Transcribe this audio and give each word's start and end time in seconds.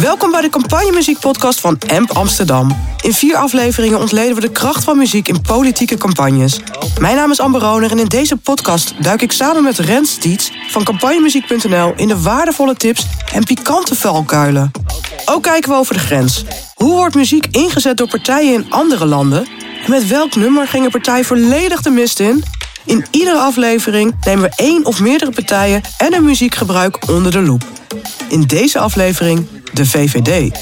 Welkom 0.00 0.30
bij 0.30 0.40
de 0.40 0.48
campagnemuziekpodcast 0.48 1.60
van 1.60 1.78
AMP 1.86 2.10
Amsterdam. 2.10 2.76
In 3.00 3.12
vier 3.12 3.36
afleveringen 3.36 4.00
ontleden 4.00 4.34
we 4.34 4.40
de 4.40 4.50
kracht 4.50 4.84
van 4.84 4.98
muziek 4.98 5.28
in 5.28 5.40
politieke 5.40 5.96
campagnes. 5.96 6.60
Mijn 6.98 7.16
naam 7.16 7.30
is 7.30 7.40
Amber 7.40 7.60
Roner 7.60 7.90
en 7.90 7.98
in 7.98 8.06
deze 8.06 8.36
podcast 8.36 8.94
duik 9.02 9.22
ik 9.22 9.32
samen 9.32 9.62
met 9.62 9.78
Rens 9.78 10.18
Dietz 10.18 10.50
van 10.68 10.84
campagnemuziek.nl 10.84 11.92
in 11.96 12.08
de 12.08 12.20
waardevolle 12.20 12.74
tips 12.74 13.06
en 13.32 13.44
pikante 13.44 13.94
valkuilen. 13.94 14.70
Ook 15.24 15.42
kijken 15.42 15.70
we 15.70 15.76
over 15.76 15.94
de 15.94 16.00
grens. 16.00 16.44
Hoe 16.74 16.92
wordt 16.92 17.14
muziek 17.14 17.46
ingezet 17.50 17.96
door 17.96 18.08
partijen 18.08 18.54
in 18.54 18.70
andere 18.70 19.06
landen? 19.06 19.46
En 19.84 19.90
met 19.90 20.06
welk 20.06 20.34
nummer 20.34 20.68
ging 20.68 20.84
een 20.84 20.90
partij 20.90 21.24
volledig 21.24 21.82
de 21.82 21.90
mist 21.90 22.20
in? 22.20 22.44
In 22.84 23.06
iedere 23.10 23.38
aflevering 23.38 24.16
nemen 24.24 24.44
we 24.44 24.52
één 24.56 24.84
of 24.84 25.00
meerdere 25.00 25.30
partijen 25.30 25.82
en 25.98 26.12
hun 26.12 26.24
muziekgebruik 26.24 27.08
onder 27.08 27.32
de 27.32 27.42
loep. 27.42 27.62
In 28.28 28.42
deze 28.42 28.78
aflevering 28.78 29.46
de 29.74 29.86
VVD. 29.86 30.52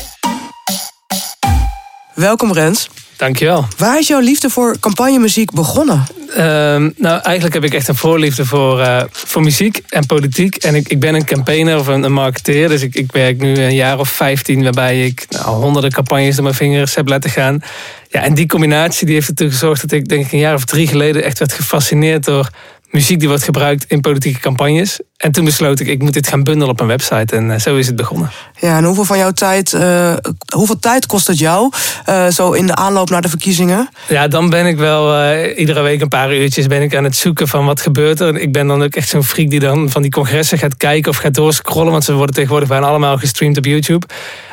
Welkom 2.15 2.53
Rens. 2.53 2.89
Dankjewel. 3.17 3.67
Waar 3.77 3.99
is 3.99 4.09
jouw 4.09 4.21
liefde 4.21 4.51
voor 4.51 4.79
campagnemuziek 4.81 5.51
begonnen? 5.51 6.05
Ehm, 6.35 6.91
nou, 6.97 7.21
eigenlijk 7.23 7.55
heb 7.55 7.65
ik 7.65 7.75
echt 7.75 7.89
een 7.89 7.97
voorliefde 7.97 8.47
voor, 8.47 8.81
eh, 8.81 9.03
voor 9.11 9.43
muziek 9.43 9.83
en 9.89 10.07
politiek. 10.07 10.57
En 10.57 10.75
ik, 10.75 10.89
ik 10.89 11.01
ben 11.01 11.15
een 11.15 11.25
campaigner 11.25 11.79
of 11.79 11.87
een, 11.87 12.03
een 12.03 12.13
marketeer. 12.13 12.69
Dus 12.69 12.83
ik, 12.83 12.95
ik 12.95 13.13
werk 13.13 13.41
nu 13.41 13.55
een 13.55 13.75
jaar 13.75 13.99
of 13.99 14.09
15 14.09 14.63
waarbij 14.63 15.05
ik 15.05 15.27
nou, 15.29 15.47
honderden 15.47 15.93
campagnes 15.93 16.35
door 16.35 16.45
mijn 16.45 16.57
vingers 16.57 16.95
heb 16.95 17.09
laten 17.09 17.31
gaan. 17.31 17.63
Ja, 18.09 18.23
en 18.23 18.35
die 18.35 18.47
combinatie 18.47 19.07
die 19.07 19.15
heeft 19.15 19.29
ertoe 19.29 19.51
gezorgd 19.51 19.81
dat 19.81 19.93
ik 19.93 20.09
denk 20.09 20.27
ik 20.27 20.33
een 20.33 20.39
jaar 20.39 20.55
of 20.55 20.65
drie 20.65 20.87
geleden 20.87 21.23
echt 21.23 21.39
werd 21.39 21.53
gefascineerd 21.53 22.25
door 22.25 22.51
muziek 22.91 23.19
die 23.19 23.29
wordt 23.29 23.45
gebruikt 23.45 23.85
in 23.89 24.01
politieke 24.01 24.41
campagnes. 24.41 25.01
En 25.23 25.33
toen 25.33 25.45
besloot 25.45 25.81
ik, 25.81 25.87
ik 25.87 26.03
moet 26.03 26.13
dit 26.13 26.29
gaan 26.29 26.43
bundelen 26.43 26.69
op 26.69 26.81
een 26.81 26.87
website. 26.87 27.37
En 27.37 27.51
eh, 27.51 27.59
zo 27.59 27.77
is 27.77 27.87
het 27.87 27.97
begonnen. 27.97 28.31
Ja, 28.59 28.77
en 28.77 28.85
hoeveel 28.85 29.05
van 29.05 29.19
jouw 29.19 29.31
tijd, 29.31 29.73
uh, 29.73 30.15
hoeveel 30.55 30.79
tijd 30.79 31.07
kost 31.07 31.27
het 31.27 31.39
jou, 31.39 31.71
uh, 32.09 32.27
zo 32.27 32.53
in 32.53 32.67
de 32.67 32.75
aanloop 32.75 33.11
naar 33.11 33.23
de 33.23 33.29
verkiezingen? 33.29 33.89
Ja, 34.09 34.29
dan 34.29 34.51
ben 34.51 34.67
ik 34.67 34.77
wel 34.77 35.35
iedere 35.57 35.83
week 35.83 36.01
een 36.01 36.09
paar 36.09 36.35
uurtjes 36.35 36.67
ben 36.67 36.83
ik 36.83 36.97
aan 36.97 37.05
het 37.05 37.17
zoeken 37.17 37.49
van 37.49 37.65
wat 37.67 37.81
gebeurt 37.81 38.21
er. 38.21 38.37
Ik 38.37 38.53
ben 38.53 38.67
dan 38.67 38.83
ook 38.83 38.95
echt 38.95 39.09
zo'n 39.09 39.25
freak 39.25 39.51
die 39.51 39.61
dan 39.61 39.91
van 39.91 40.03
die 40.03 40.11
congressen 40.11 40.59
gaat 40.59 40.77
kijken 40.77 41.11
of 41.11 41.17
gaat 41.17 41.35
doorscrollen. 41.35 41.93
Want 41.93 42.05
ze 42.05 42.13
worden 42.13 42.35
tegenwoordig 42.35 42.69
bijna 42.69 42.87
allemaal 42.87 43.19
gestreamd 43.19 43.57
op 43.57 43.65
YouTube. 43.65 44.07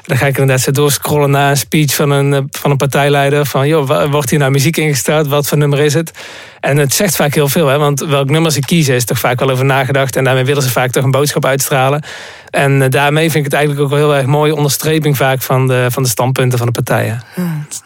Dan 0.05 0.17
ga 0.17 0.25
ik 0.25 0.37
inderdaad 0.37 0.61
zo 0.61 0.71
doorscrollen 0.71 1.31
naar 1.31 1.49
een 1.49 1.57
speech 1.57 1.95
van 1.95 2.11
een, 2.11 2.47
van 2.51 2.71
een 2.71 2.77
partijleider. 2.77 3.45
Van, 3.45 3.67
joh, 3.67 4.09
wordt 4.11 4.29
hier 4.29 4.39
nou 4.39 4.51
muziek 4.51 4.77
ingestart? 4.77 5.27
Wat 5.27 5.47
voor 5.47 5.57
nummer 5.57 5.79
is 5.79 5.93
het? 5.93 6.11
En 6.59 6.77
het 6.77 6.93
zegt 6.93 7.15
vaak 7.15 7.33
heel 7.33 7.47
veel, 7.47 7.67
hè? 7.67 7.77
want 7.77 7.99
welk 7.99 8.29
nummer 8.29 8.51
ze 8.51 8.59
kiezen 8.59 8.95
is 8.95 9.05
toch 9.05 9.19
vaak 9.19 9.39
wel 9.39 9.49
over 9.49 9.65
nagedacht. 9.65 10.15
En 10.15 10.23
daarmee 10.23 10.45
willen 10.45 10.58
ze 10.61 10.69
vaak 10.69 10.91
toch 10.91 11.03
een 11.03 11.11
boodschap 11.11 11.45
uitstralen. 11.45 12.03
En 12.49 12.81
uh, 12.81 12.89
daarmee 12.89 13.31
vind 13.31 13.45
ik 13.45 13.51
het 13.51 13.53
eigenlijk 13.53 13.83
ook 13.83 13.89
wel 13.89 13.99
heel 13.99 14.15
erg 14.15 14.25
mooie 14.25 14.55
onderstreping 14.55 15.17
vaak 15.17 15.41
van 15.41 15.67
de, 15.67 15.87
van 15.89 16.03
de 16.03 16.09
standpunten 16.09 16.57
van 16.57 16.67
de 16.67 16.73
partijen. 16.73 17.23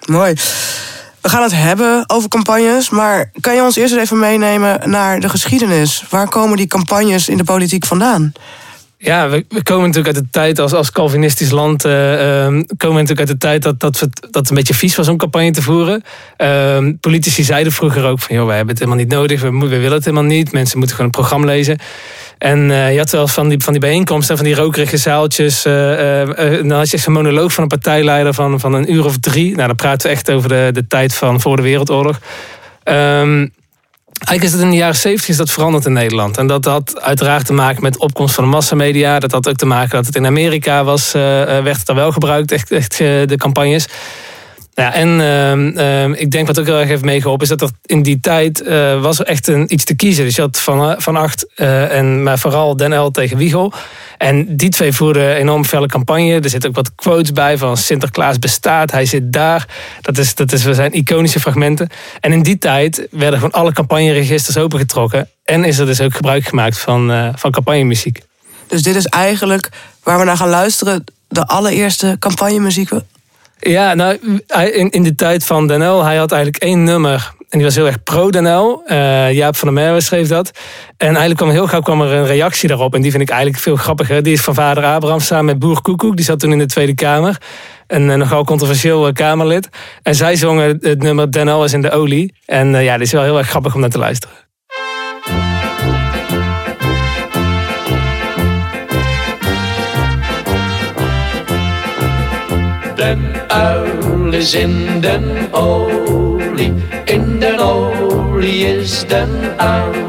Mooi. 0.05 0.33
We 1.21 1.29
gaan 1.29 1.43
het 1.43 1.55
hebben 1.55 2.03
over 2.07 2.29
campagnes, 2.29 2.89
maar 2.89 3.31
kan 3.41 3.55
je 3.55 3.63
ons 3.63 3.75
eerst 3.75 3.95
even 3.95 4.19
meenemen 4.19 4.89
naar 4.89 5.19
de 5.19 5.29
geschiedenis? 5.29 6.05
Waar 6.09 6.29
komen 6.29 6.57
die 6.57 6.67
campagnes 6.67 7.29
in 7.29 7.37
de 7.37 7.43
politiek 7.43 7.85
vandaan? 7.85 8.31
Ja, 9.03 9.29
we, 9.29 9.63
komen 9.63 9.87
natuurlijk 9.87 10.15
uit 10.15 10.25
de 10.25 10.31
tijd 10.31 10.59
als, 10.59 10.73
als 10.73 10.91
Calvinistisch 10.91 11.51
land. 11.51 11.85
Uh, 11.85 11.91
komen 11.91 12.65
we 12.77 12.87
natuurlijk 12.87 13.19
uit 13.19 13.27
de 13.27 13.37
tijd 13.37 13.63
dat, 13.63 13.79
dat, 13.79 13.99
dat 13.99 14.09
het 14.31 14.49
een 14.49 14.55
beetje 14.55 14.73
vies 14.73 14.95
was 14.95 15.07
om 15.07 15.17
campagne 15.17 15.51
te 15.51 15.61
voeren. 15.61 16.03
Uh, 16.37 16.77
politici 16.99 17.43
zeiden 17.43 17.73
vroeger 17.73 18.05
ook 18.05 18.19
van 18.19 18.35
joh, 18.35 18.45
wij 18.45 18.55
hebben 18.55 18.75
het 18.75 18.83
helemaal 18.83 19.03
niet 19.05 19.13
nodig, 19.13 19.41
we, 19.41 19.57
we 19.57 19.67
willen 19.67 19.91
het 19.91 20.05
helemaal 20.05 20.29
niet. 20.29 20.51
Mensen 20.51 20.77
moeten 20.77 20.95
gewoon 20.95 21.11
een 21.11 21.19
programma 21.19 21.45
lezen. 21.45 21.77
En 22.37 22.69
uh, 22.69 22.91
je 22.91 22.97
had 22.97 23.09
wel 23.09 23.27
van 23.27 23.49
die, 23.49 23.59
van 23.59 23.73
die 23.73 23.81
bijeenkomsten, 23.81 24.37
van 24.37 24.45
die 24.45 24.55
rokerige 24.55 24.97
zaaltjes. 24.97 25.65
Uh, 25.65 25.73
dan 26.35 26.71
had 26.71 26.89
je 26.89 26.97
echt 26.97 27.05
een 27.05 27.13
monoloog 27.13 27.53
van 27.53 27.63
een 27.63 27.69
partijleider 27.69 28.33
van, 28.33 28.59
van 28.59 28.73
een 28.73 28.93
uur 28.93 29.05
of 29.05 29.17
drie. 29.17 29.55
Nou, 29.55 29.67
dan 29.67 29.75
praten 29.75 30.07
we 30.07 30.15
echt 30.15 30.31
over 30.31 30.49
de, 30.49 30.69
de 30.73 30.87
tijd 30.87 31.15
van 31.15 31.41
voor 31.41 31.55
de 31.55 31.61
Wereldoorlog. 31.61 32.19
Um, 32.83 33.51
Eigenlijk 34.13 34.43
is 34.43 34.51
het 34.51 34.61
in 34.61 34.69
de 34.69 34.75
jaren 34.75 34.95
70 34.95 35.29
is 35.29 35.37
dat 35.37 35.51
veranderd 35.51 35.85
in 35.85 35.93
Nederland. 35.93 36.37
En 36.37 36.47
dat 36.47 36.65
had 36.65 37.01
uiteraard 37.01 37.45
te 37.45 37.53
maken 37.53 37.81
met 37.81 37.97
opkomst 37.97 38.35
van 38.35 38.43
de 38.43 38.49
massamedia. 38.49 39.19
Dat 39.19 39.31
had 39.31 39.49
ook 39.49 39.55
te 39.55 39.65
maken 39.65 39.95
dat 39.95 40.05
het 40.05 40.15
in 40.15 40.25
Amerika 40.25 40.83
was, 40.83 41.15
uh, 41.15 41.21
werd 41.43 41.77
het 41.79 41.89
er 41.89 41.95
wel 41.95 42.11
gebruikt, 42.11 42.51
echt, 42.51 42.71
echt 42.71 42.97
de 42.97 43.35
campagnes. 43.37 43.85
Ja, 44.75 44.93
en 44.93 45.07
uh, 45.19 46.07
uh, 46.07 46.19
ik 46.19 46.31
denk 46.31 46.47
wat 46.47 46.59
ook 46.59 46.65
heel 46.65 46.79
erg 46.79 46.87
heeft 46.87 47.03
meegeholpen... 47.03 47.43
is 47.43 47.57
dat 47.57 47.61
er 47.61 47.69
in 47.85 48.03
die 48.03 48.19
tijd 48.19 48.61
uh, 48.61 49.01
was 49.01 49.19
er 49.19 49.25
echt 49.25 49.47
een, 49.47 49.73
iets 49.73 49.83
te 49.83 49.95
kiezen. 49.95 50.25
Dus 50.25 50.35
je 50.35 50.41
had 50.41 50.59
Van, 50.59 51.01
van 51.01 51.15
Acht 51.15 51.53
en 51.55 52.23
maar 52.23 52.39
vooral 52.39 52.77
Den 52.77 52.93
El 52.93 53.11
tegen 53.11 53.37
Wiegel. 53.37 53.73
En 54.17 54.57
die 54.57 54.69
twee 54.69 54.93
voerden 54.93 55.29
een 55.29 55.35
enorm 55.35 55.65
felle 55.65 55.87
campagne. 55.87 56.39
Er 56.41 56.49
zitten 56.49 56.69
ook 56.69 56.75
wat 56.75 56.95
quotes 56.95 57.31
bij 57.31 57.57
van 57.57 57.77
Sinterklaas 57.77 58.39
bestaat, 58.39 58.91
hij 58.91 59.05
zit 59.05 59.33
daar. 59.33 59.67
Dat, 60.01 60.17
is, 60.17 60.35
dat 60.35 60.51
is, 60.51 60.61
zijn 60.61 60.93
iconische 60.93 61.39
fragmenten. 61.39 61.89
En 62.19 62.31
in 62.31 62.43
die 62.43 62.57
tijd 62.57 63.07
werden 63.11 63.39
gewoon 63.39 63.53
alle 63.53 63.73
campagneregisters 63.73 64.57
opengetrokken. 64.57 65.29
En 65.43 65.63
is 65.63 65.77
er 65.77 65.85
dus 65.85 66.01
ook 66.01 66.13
gebruik 66.13 66.45
gemaakt 66.45 66.79
van, 66.79 67.33
van 67.35 67.51
campagnemuziek. 67.51 68.21
Dus 68.67 68.83
dit 68.83 68.95
is 68.95 69.05
eigenlijk 69.05 69.69
waar 70.03 70.19
we 70.19 70.25
naar 70.25 70.37
gaan 70.37 70.49
luisteren... 70.49 71.03
de 71.27 71.47
allereerste 71.47 72.15
campagnemuziek 72.19 72.89
ja, 73.69 73.93
nou, 73.93 74.17
in, 74.71 74.89
in 74.89 75.03
de 75.03 75.15
tijd 75.15 75.45
van 75.45 75.67
Danel, 75.67 76.03
hij 76.03 76.15
had 76.15 76.31
eigenlijk 76.31 76.63
één 76.63 76.83
nummer. 76.83 77.33
En 77.53 77.59
die 77.59 77.67
was 77.67 77.75
heel 77.75 77.85
erg 77.85 78.03
pro 78.03 78.29
Danel. 78.29 78.83
Uh, 78.87 79.31
Jaap 79.31 79.55
van 79.55 79.73
der 79.73 79.83
Merwe 79.83 80.01
schreef 80.01 80.27
dat. 80.27 80.51
En 80.97 81.07
eigenlijk 81.07 81.37
kwam 81.37 81.49
heel 81.49 81.67
gauw 81.67 81.81
kwam 81.81 82.01
er 82.01 82.11
een 82.11 82.25
reactie 82.25 82.67
daarop. 82.67 82.95
En 82.95 83.01
die 83.01 83.11
vind 83.11 83.23
ik 83.23 83.29
eigenlijk 83.29 83.61
veel 83.61 83.75
grappiger. 83.75 84.23
Die 84.23 84.33
is 84.33 84.41
van 84.41 84.53
vader 84.53 84.83
Abraham 84.83 85.19
samen 85.19 85.45
met 85.45 85.59
Boer 85.59 85.81
Koekoek. 85.81 86.15
Die 86.15 86.25
zat 86.25 86.39
toen 86.39 86.51
in 86.51 86.57
de 86.57 86.65
Tweede 86.65 86.95
Kamer. 86.95 87.41
Een, 87.87 88.07
een 88.09 88.19
nogal 88.19 88.43
controversieel 88.43 89.07
eh, 89.07 89.13
Kamerlid. 89.13 89.69
En 90.01 90.15
zij 90.15 90.35
zongen 90.35 90.77
het 90.81 91.01
nummer 91.01 91.31
Danel 91.31 91.63
is 91.63 91.73
in 91.73 91.81
de 91.81 91.91
olie. 91.91 92.33
En 92.45 92.83
ja, 92.83 92.97
dit 92.97 93.05
is 93.07 93.13
wel 93.13 93.23
heel 93.23 93.37
erg 93.37 93.49
grappig 93.49 93.73
om 93.73 93.81
naar 93.81 93.89
te 93.89 93.97
luisteren. 93.97 94.35
Den 103.03 103.19
uil 103.51 104.33
is 104.33 104.55
in 104.55 105.01
den 105.01 105.25
olie, 105.53 106.71
in 107.05 107.41
den 107.41 107.59
olie 107.59 108.79
is 108.79 109.03
den 109.03 109.29
uil. 109.59 110.07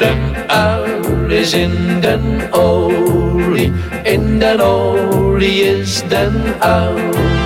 Den 0.00 0.20
uil 0.48 1.32
is 1.32 1.52
in 1.52 2.00
den 2.00 2.48
olie, 2.54 3.74
in 4.06 4.40
den 4.40 4.60
olie 4.60 5.82
is 5.82 6.02
den 6.08 6.32
uil. 6.64 7.41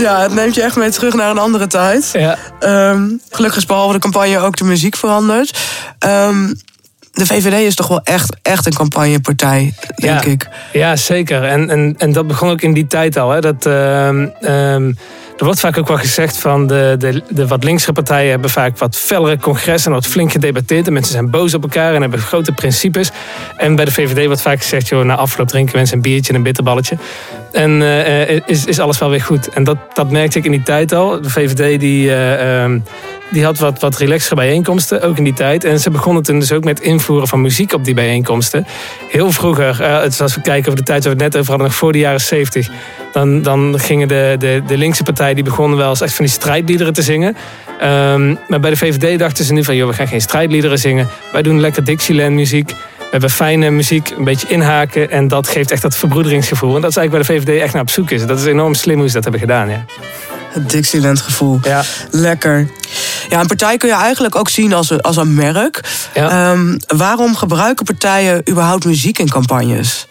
Ja, 0.06 0.20
het 0.20 0.34
neemt 0.34 0.54
je 0.54 0.62
echt 0.62 0.76
mee 0.76 0.90
terug 0.90 1.14
naar 1.14 1.30
een 1.30 1.38
andere 1.38 1.66
tijd. 1.66 2.10
Ja. 2.12 2.38
Um, 2.90 3.20
gelukkig 3.30 3.58
is 3.58 3.66
behalve 3.66 3.92
de 3.92 3.98
campagne 3.98 4.38
ook 4.38 4.56
de 4.56 4.64
muziek 4.64 4.96
veranderd. 4.96 5.58
Um, 6.06 6.60
de 7.12 7.26
VVD 7.26 7.66
is 7.66 7.74
toch 7.74 7.88
wel 7.88 8.00
echt, 8.04 8.36
echt 8.42 8.66
een 8.66 8.74
campagnepartij, 8.74 9.74
denk 9.94 10.24
ja. 10.24 10.30
ik. 10.30 10.48
Ja, 10.72 10.96
zeker. 10.96 11.44
En, 11.44 11.70
en, 11.70 11.94
en 11.98 12.12
dat 12.12 12.26
begon 12.26 12.50
ook 12.50 12.60
in 12.60 12.72
die 12.72 12.86
tijd 12.86 13.16
al. 13.16 13.30
Hè. 13.30 13.40
Dat, 13.40 13.66
uh, 13.66 14.06
um, 14.06 14.96
er 15.40 15.46
wordt 15.46 15.60
vaak 15.60 15.78
ook 15.78 15.88
wel 15.88 15.96
gezegd 15.96 16.36
van 16.36 16.66
de, 16.66 16.94
de, 16.98 17.22
de 17.28 17.46
wat 17.46 17.64
linkse 17.64 17.92
partijen 17.92 18.30
hebben 18.30 18.50
vaak 18.50 18.78
wat 18.78 18.96
fellere 18.96 19.38
congressen 19.38 19.90
en 19.90 19.96
wat 19.96 20.06
flink 20.06 20.32
gedebatteerd. 20.32 20.86
En 20.86 20.92
mensen 20.92 21.12
zijn 21.12 21.30
boos 21.30 21.54
op 21.54 21.62
elkaar 21.62 21.94
en 21.94 22.00
hebben 22.00 22.20
grote 22.20 22.52
principes. 22.52 23.10
En 23.56 23.76
bij 23.76 23.84
de 23.84 23.90
VVD 23.90 24.26
wordt 24.26 24.42
vaak 24.42 24.60
gezegd, 24.60 24.88
joh, 24.88 25.04
na 25.04 25.16
afloop 25.16 25.48
drinken 25.48 25.76
mensen 25.76 25.96
een 25.96 26.02
biertje 26.02 26.30
en 26.30 26.38
een 26.38 26.42
bitterballetje. 26.42 26.96
En 27.52 27.80
uh, 27.80 28.30
is, 28.30 28.64
is 28.64 28.78
alles 28.78 28.98
wel 28.98 29.10
weer 29.10 29.22
goed. 29.22 29.48
En 29.48 29.64
dat, 29.64 29.76
dat 29.94 30.10
merkte 30.10 30.38
ik 30.38 30.44
in 30.44 30.50
die 30.50 30.62
tijd 30.62 30.92
al. 30.92 31.20
De 31.20 31.30
VVD 31.30 31.80
die, 31.80 32.08
uh, 32.08 32.62
um, 32.62 32.84
die 33.30 33.44
had 33.44 33.58
wat, 33.58 33.80
wat 33.80 33.96
relaxere 33.96 34.34
bijeenkomsten, 34.34 35.02
ook 35.02 35.16
in 35.16 35.24
die 35.24 35.32
tijd. 35.32 35.64
En 35.64 35.80
ze 35.80 35.90
begonnen 35.90 36.22
toen 36.22 36.38
dus 36.38 36.52
ook 36.52 36.64
met 36.64 36.80
invoeren 36.80 37.28
van 37.28 37.40
muziek 37.40 37.72
op 37.72 37.84
die 37.84 37.94
bijeenkomsten. 37.94 38.66
Heel 39.08 39.32
vroeger, 39.32 39.80
uh, 39.80 40.02
als 40.02 40.34
we 40.34 40.40
kijken 40.40 40.66
over 40.66 40.84
de 40.84 40.90
tijd 40.90 41.04
waar 41.04 41.16
we 41.16 41.22
het 41.22 41.32
net 41.32 41.40
over 41.40 41.50
hadden, 41.50 41.66
nog 41.66 41.76
voor 41.76 41.92
de 41.92 41.98
jaren 41.98 42.20
70. 42.20 42.68
Dan, 43.12 43.42
dan 43.42 43.78
gingen 43.78 44.08
de, 44.08 44.36
de, 44.38 44.62
de 44.66 44.76
linkse 44.76 45.02
partijen, 45.02 45.34
die 45.34 45.44
begonnen 45.44 45.78
wel 45.78 45.88
eens 45.88 46.00
echt 46.00 46.14
van 46.14 46.24
die 46.24 46.34
strijdliederen 46.34 46.92
te 46.92 47.02
zingen. 47.02 47.36
Um, 47.82 48.38
maar 48.48 48.60
bij 48.60 48.70
de 48.70 48.76
VVD 48.76 49.18
dachten 49.18 49.44
ze 49.44 49.52
nu 49.52 49.64
van, 49.64 49.76
joh, 49.76 49.88
we 49.88 49.94
gaan 49.94 50.08
geen 50.08 50.20
strijdliederen 50.20 50.78
zingen. 50.78 51.08
Wij 51.32 51.42
doen 51.42 51.60
lekker 51.60 51.84
Dixieland 51.84 52.34
muziek. 52.34 52.68
We 53.10 53.16
hebben 53.16 53.30
fijne 53.30 53.70
muziek, 53.70 54.10
een 54.10 54.24
beetje 54.24 54.48
inhaken. 54.48 55.10
En 55.10 55.28
dat 55.28 55.48
geeft 55.48 55.70
echt 55.70 55.82
dat 55.82 55.96
verbroederingsgevoel. 55.96 56.74
En 56.74 56.80
dat 56.80 56.90
is 56.90 56.96
eigenlijk 56.96 57.26
bij 57.26 57.36
de 57.36 57.42
VVD 57.42 57.62
echt 57.62 57.72
naar 57.72 57.82
op 57.82 57.90
zoek 57.90 58.10
is. 58.10 58.26
Dat 58.26 58.38
is 58.38 58.44
enorm 58.44 58.74
slim 58.74 58.98
hoe 58.98 59.06
ze 59.08 59.14
dat 59.14 59.22
hebben 59.22 59.40
gedaan, 59.40 59.68
ja. 59.68 59.84
Het 60.50 60.70
Dixieland 60.70 61.20
gevoel. 61.20 61.58
Ja. 61.62 61.82
Lekker. 62.10 62.70
Ja, 63.28 63.40
een 63.40 63.46
partij 63.46 63.76
kun 63.76 63.88
je 63.88 63.94
eigenlijk 63.94 64.36
ook 64.36 64.48
zien 64.48 64.72
als 64.72 64.90
een, 64.90 65.00
als 65.00 65.16
een 65.16 65.34
merk. 65.34 65.80
Ja. 66.14 66.52
Ehm, 66.52 66.76
waarom 66.86 67.36
gebruiken 67.36 67.84
partijen 67.84 68.42
überhaupt 68.48 68.84
muziek 68.84 69.18
in 69.18 69.28
campagnes? 69.28 70.06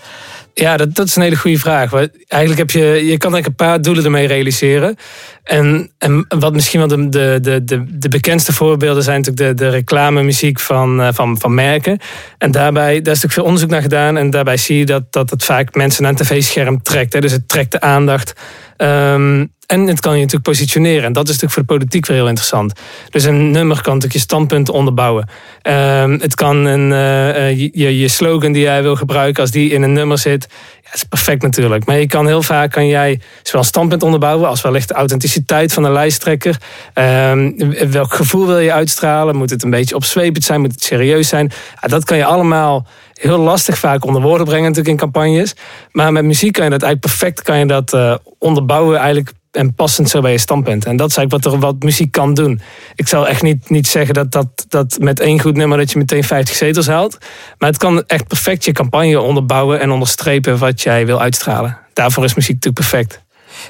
Ja, 0.54 0.78
dat, 0.78 0.96
dat 0.96 1.08
is 1.08 1.16
een 1.16 1.22
hele 1.22 1.36
goede 1.36 1.60
vraag. 1.60 1.90
Want 1.90 2.10
Eigenlijk 2.28 2.62
heb 2.62 2.72
je, 2.72 3.06
je 3.06 3.18
kan 3.18 3.34
eigenlijk 3.34 3.46
een 3.46 3.56
paar 3.56 3.82
doelen 3.82 4.04
ermee 4.04 4.28
realiseren. 4.28 4.96
En, 5.44 5.92
en 5.98 6.26
wat 6.40 6.54
misschien 6.54 6.80
wel 6.80 6.88
de, 6.88 7.10
de, 7.10 7.40
de, 7.42 7.64
de, 7.64 7.86
de 7.90 8.08
bekendste 8.08 8.54
voorbeelden 8.54 9.04
zijn 9.04 9.22
natuurlijk 9.22 9.58
de, 9.58 9.64
de 9.64 9.70
reclamemuziek 9.70 10.60
van, 10.60 11.02
eh, 11.02 11.08
van, 11.14 11.40
van 11.40 11.54
merken. 11.54 12.00
En 12.38 12.52
daarbij, 12.52 12.84
daar 12.84 12.98
is 12.98 13.04
natuurlijk 13.06 13.34
veel 13.34 13.44
onderzoek 13.44 13.70
naar 13.70 13.82
gedaan. 13.82 14.18
En 14.18 14.30
daarbij 14.30 14.58
zie 14.58 14.78
je 14.78 14.86
dat, 14.86 15.04
dat 15.10 15.30
het 15.30 15.44
vaak 15.44 15.76
mensen 15.76 16.04
naar 16.04 16.12
een 16.12 16.18
tv-scherm 16.18 16.82
trekt. 16.82 17.14
Hè. 17.14 17.20
Dus 17.20 17.32
het 17.32 17.48
trekt 17.48 17.72
de 17.72 17.82
aandacht. 17.82 18.34
Ehm, 18.78 19.46
en 19.70 19.88
het 19.88 20.00
kan 20.00 20.14
je 20.14 20.18
natuurlijk 20.18 20.44
positioneren. 20.44 21.04
En 21.04 21.14
dat 21.14 21.24
is 21.24 21.30
natuurlijk 21.30 21.54
voor 21.54 21.62
de 21.62 21.74
politiek 21.74 22.06
weer 22.06 22.18
heel 22.18 22.28
interessant. 22.28 22.74
Dus 23.10 23.24
een 23.24 23.52
nummer 23.52 23.76
kan 23.76 23.94
natuurlijk 23.94 24.14
je 24.14 24.20
standpunten 24.20 24.74
onderbouwen. 24.74 25.30
Ehm, 25.62 26.12
het 26.12 26.36
kan 26.36 26.66
een, 26.66 26.92
eh, 26.92 27.50
eh, 27.50 27.72
je, 27.74 28.00
je 28.00 28.08
slogan 28.08 28.52
die 28.52 28.62
jij 28.62 28.82
wil 28.82 28.96
gebruiken, 28.96 29.42
als 29.42 29.52
die 29.52 29.72
in 29.72 29.82
een 29.82 29.94
nummer 29.94 30.18
zit. 30.18 30.48
Ja, 30.84 30.94
is 30.94 31.04
perfect 31.04 31.42
natuurlijk. 31.42 31.86
Maar 31.86 32.00
je 32.00 32.08
kan 32.08 32.28
heel 32.28 32.42
vaak 32.42 32.72
kan 32.72 32.88
jij 32.88 33.22
zowel 33.44 33.62
een 33.62 33.68
standpunt 33.68 34.04
onderbouwen 34.04 34.50
als 34.50 34.62
wellicht 34.62 34.88
de 34.88 34.94
authenticiteit 34.94 35.74
van 35.74 35.84
de 35.84 35.92
lijsttrekker. 35.92 36.58
Ehm, 36.94 37.52
welk 37.92 38.14
gevoel 38.14 38.46
wil 38.46 38.60
je 38.60 38.74
uitstralen? 38.74 39.36
Moet 39.36 39.50
het 39.50 39.64
een 39.64 39.70
beetje 39.70 39.96
opzwepend 39.96 40.44
zijn? 40.44 40.62
Moet 40.62 40.72
het 40.72 40.84
serieus 40.84 41.28
zijn? 41.28 41.52
Dat 41.80 42.04
kan 42.04 42.18
je 42.18 42.26
allemaal 42.26 42.88
heel 43.14 43.40
lastig 43.40 43.78
vaak 43.78 44.06
onder 44.06 44.22
woorden 44.22 44.46
brengen 44.46 44.64
natuurlijk 44.64 44.90
in 44.90 45.12
campagnes. 45.12 45.54
Maar 45.92 46.12
met 46.12 46.24
muziek 46.24 46.54
kan 46.54 46.64
je 46.64 46.70
dat 46.70 46.82
eigenlijk 46.82 47.16
perfect 47.16 47.42
kan 47.42 47.60
je 47.60 47.66
dat, 47.66 47.94
eh, 47.94 48.16
onderbouwen 48.38 48.98
eigenlijk 48.98 49.38
en 49.52 49.74
passend 49.74 50.10
zo 50.10 50.22
bij 50.22 50.32
je 50.32 50.38
standpunt. 50.38 50.86
En 50.86 50.98
dat 50.98 51.10
is 51.10 51.18
eigenlijk 51.18 51.46
wat, 51.46 51.54
er, 51.54 51.60
wat 51.60 51.84
muziek 51.84 52.12
kan 52.12 52.34
doen. 52.34 52.62
Ik 52.96 53.08
zal 53.08 53.28
echt 53.28 53.42
niet, 53.42 53.70
niet 53.70 53.88
zeggen 53.88 54.14
dat, 54.14 54.32
dat, 54.32 54.66
dat 54.68 54.98
met 55.00 55.20
één 55.20 55.40
goed 55.40 55.56
nummer 55.56 55.78
dat 55.78 55.92
je 55.92 55.98
meteen 55.98 56.24
50 56.24 56.56
zetels 56.56 56.88
haalt. 56.88 57.18
Maar 57.58 57.70
het 57.70 57.78
kan 57.78 58.04
echt 58.08 58.28
perfect 58.28 58.66
je 58.66 58.72
campagne 58.72 59.20
onderbouwen 59.20 59.80
en 59.80 59.92
onderstrepen 59.92 60.58
wat 60.58 60.82
jij 60.82 61.06
wil 61.06 61.22
uitstralen. 61.22 61.78
Daarvoor 61.94 62.24
is 62.24 62.34
muziek 62.34 62.54
natuurlijk 62.54 62.90
perfect. 62.90 63.22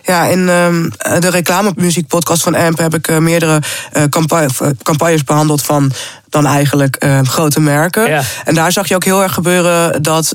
Ja, 0.04 0.26
in 0.26 0.50
ehm, 0.50 0.90
de 1.20 1.30
reclamemuziekpodcast 1.30 2.44
van 2.44 2.56
AMP 2.56 2.78
heb 2.78 2.94
ik 2.94 3.08
eh, 3.08 3.18
meerdere 3.18 3.62
eh, 3.92 4.04
eh, 4.04 4.10
campagnes 4.84 5.24
behandeld 5.24 5.62
van 5.62 5.92
dan 6.30 6.46
eigenlijk 6.46 6.96
eh, 6.96 7.20
grote 7.24 7.60
merken. 7.60 8.10
Ja. 8.10 8.22
En 8.46 8.54
daar 8.56 8.72
zag 8.72 8.88
je 8.88 8.96
ook 8.96 9.04
heel 9.04 9.22
erg 9.24 9.34
gebeuren 9.34 10.02
dat, 10.02 10.34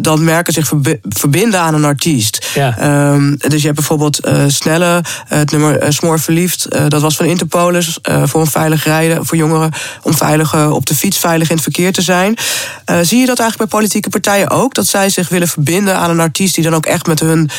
dat 0.00 0.18
merken 0.18 0.52
zich 0.52 0.66
verbi- 0.66 1.00
verbinden 1.08 1.60
aan 1.60 1.74
een 1.74 1.84
artiest. 1.84 2.46
Ja. 2.54 2.78
Ehm, 2.78 3.34
dus 3.36 3.60
je 3.60 3.64
hebt 3.66 3.74
bijvoorbeeld 3.74 4.20
Snelle, 4.46 5.02
het 5.26 5.50
nummer 5.50 5.92
Smoor 5.92 6.20
Verliefd. 6.20 6.66
dat 6.88 7.00
was 7.00 7.16
van 7.16 7.26
Interpolis 7.26 7.98
voor 8.22 8.40
een 8.40 8.46
veilig 8.46 8.84
rijden 8.84 9.26
voor 9.26 9.36
jongeren. 9.36 9.72
Om 10.02 10.14
veilig 10.14 10.54
op 10.70 10.86
de 10.86 10.94
fiets, 10.94 11.18
veilig 11.18 11.48
in 11.48 11.54
het 11.54 11.62
verkeer 11.64 11.92
te 11.92 12.02
zijn. 12.02 12.36
Zie 13.02 13.18
je 13.18 13.26
dat 13.26 13.38
eigenlijk 13.38 13.70
bij 13.70 13.78
politieke 13.80 14.08
partijen 14.08 14.50
ook? 14.50 14.74
Dat 14.74 14.86
zij 14.86 15.08
zich 15.10 15.28
willen 15.28 15.48
verbinden 15.48 15.96
aan 15.96 16.10
een 16.10 16.20
artiest 16.20 16.54
die 16.54 16.64
dan 16.64 16.74
ook 16.74 16.86
echt 16.86 17.06
met 17.06 17.20
hun 17.20 17.50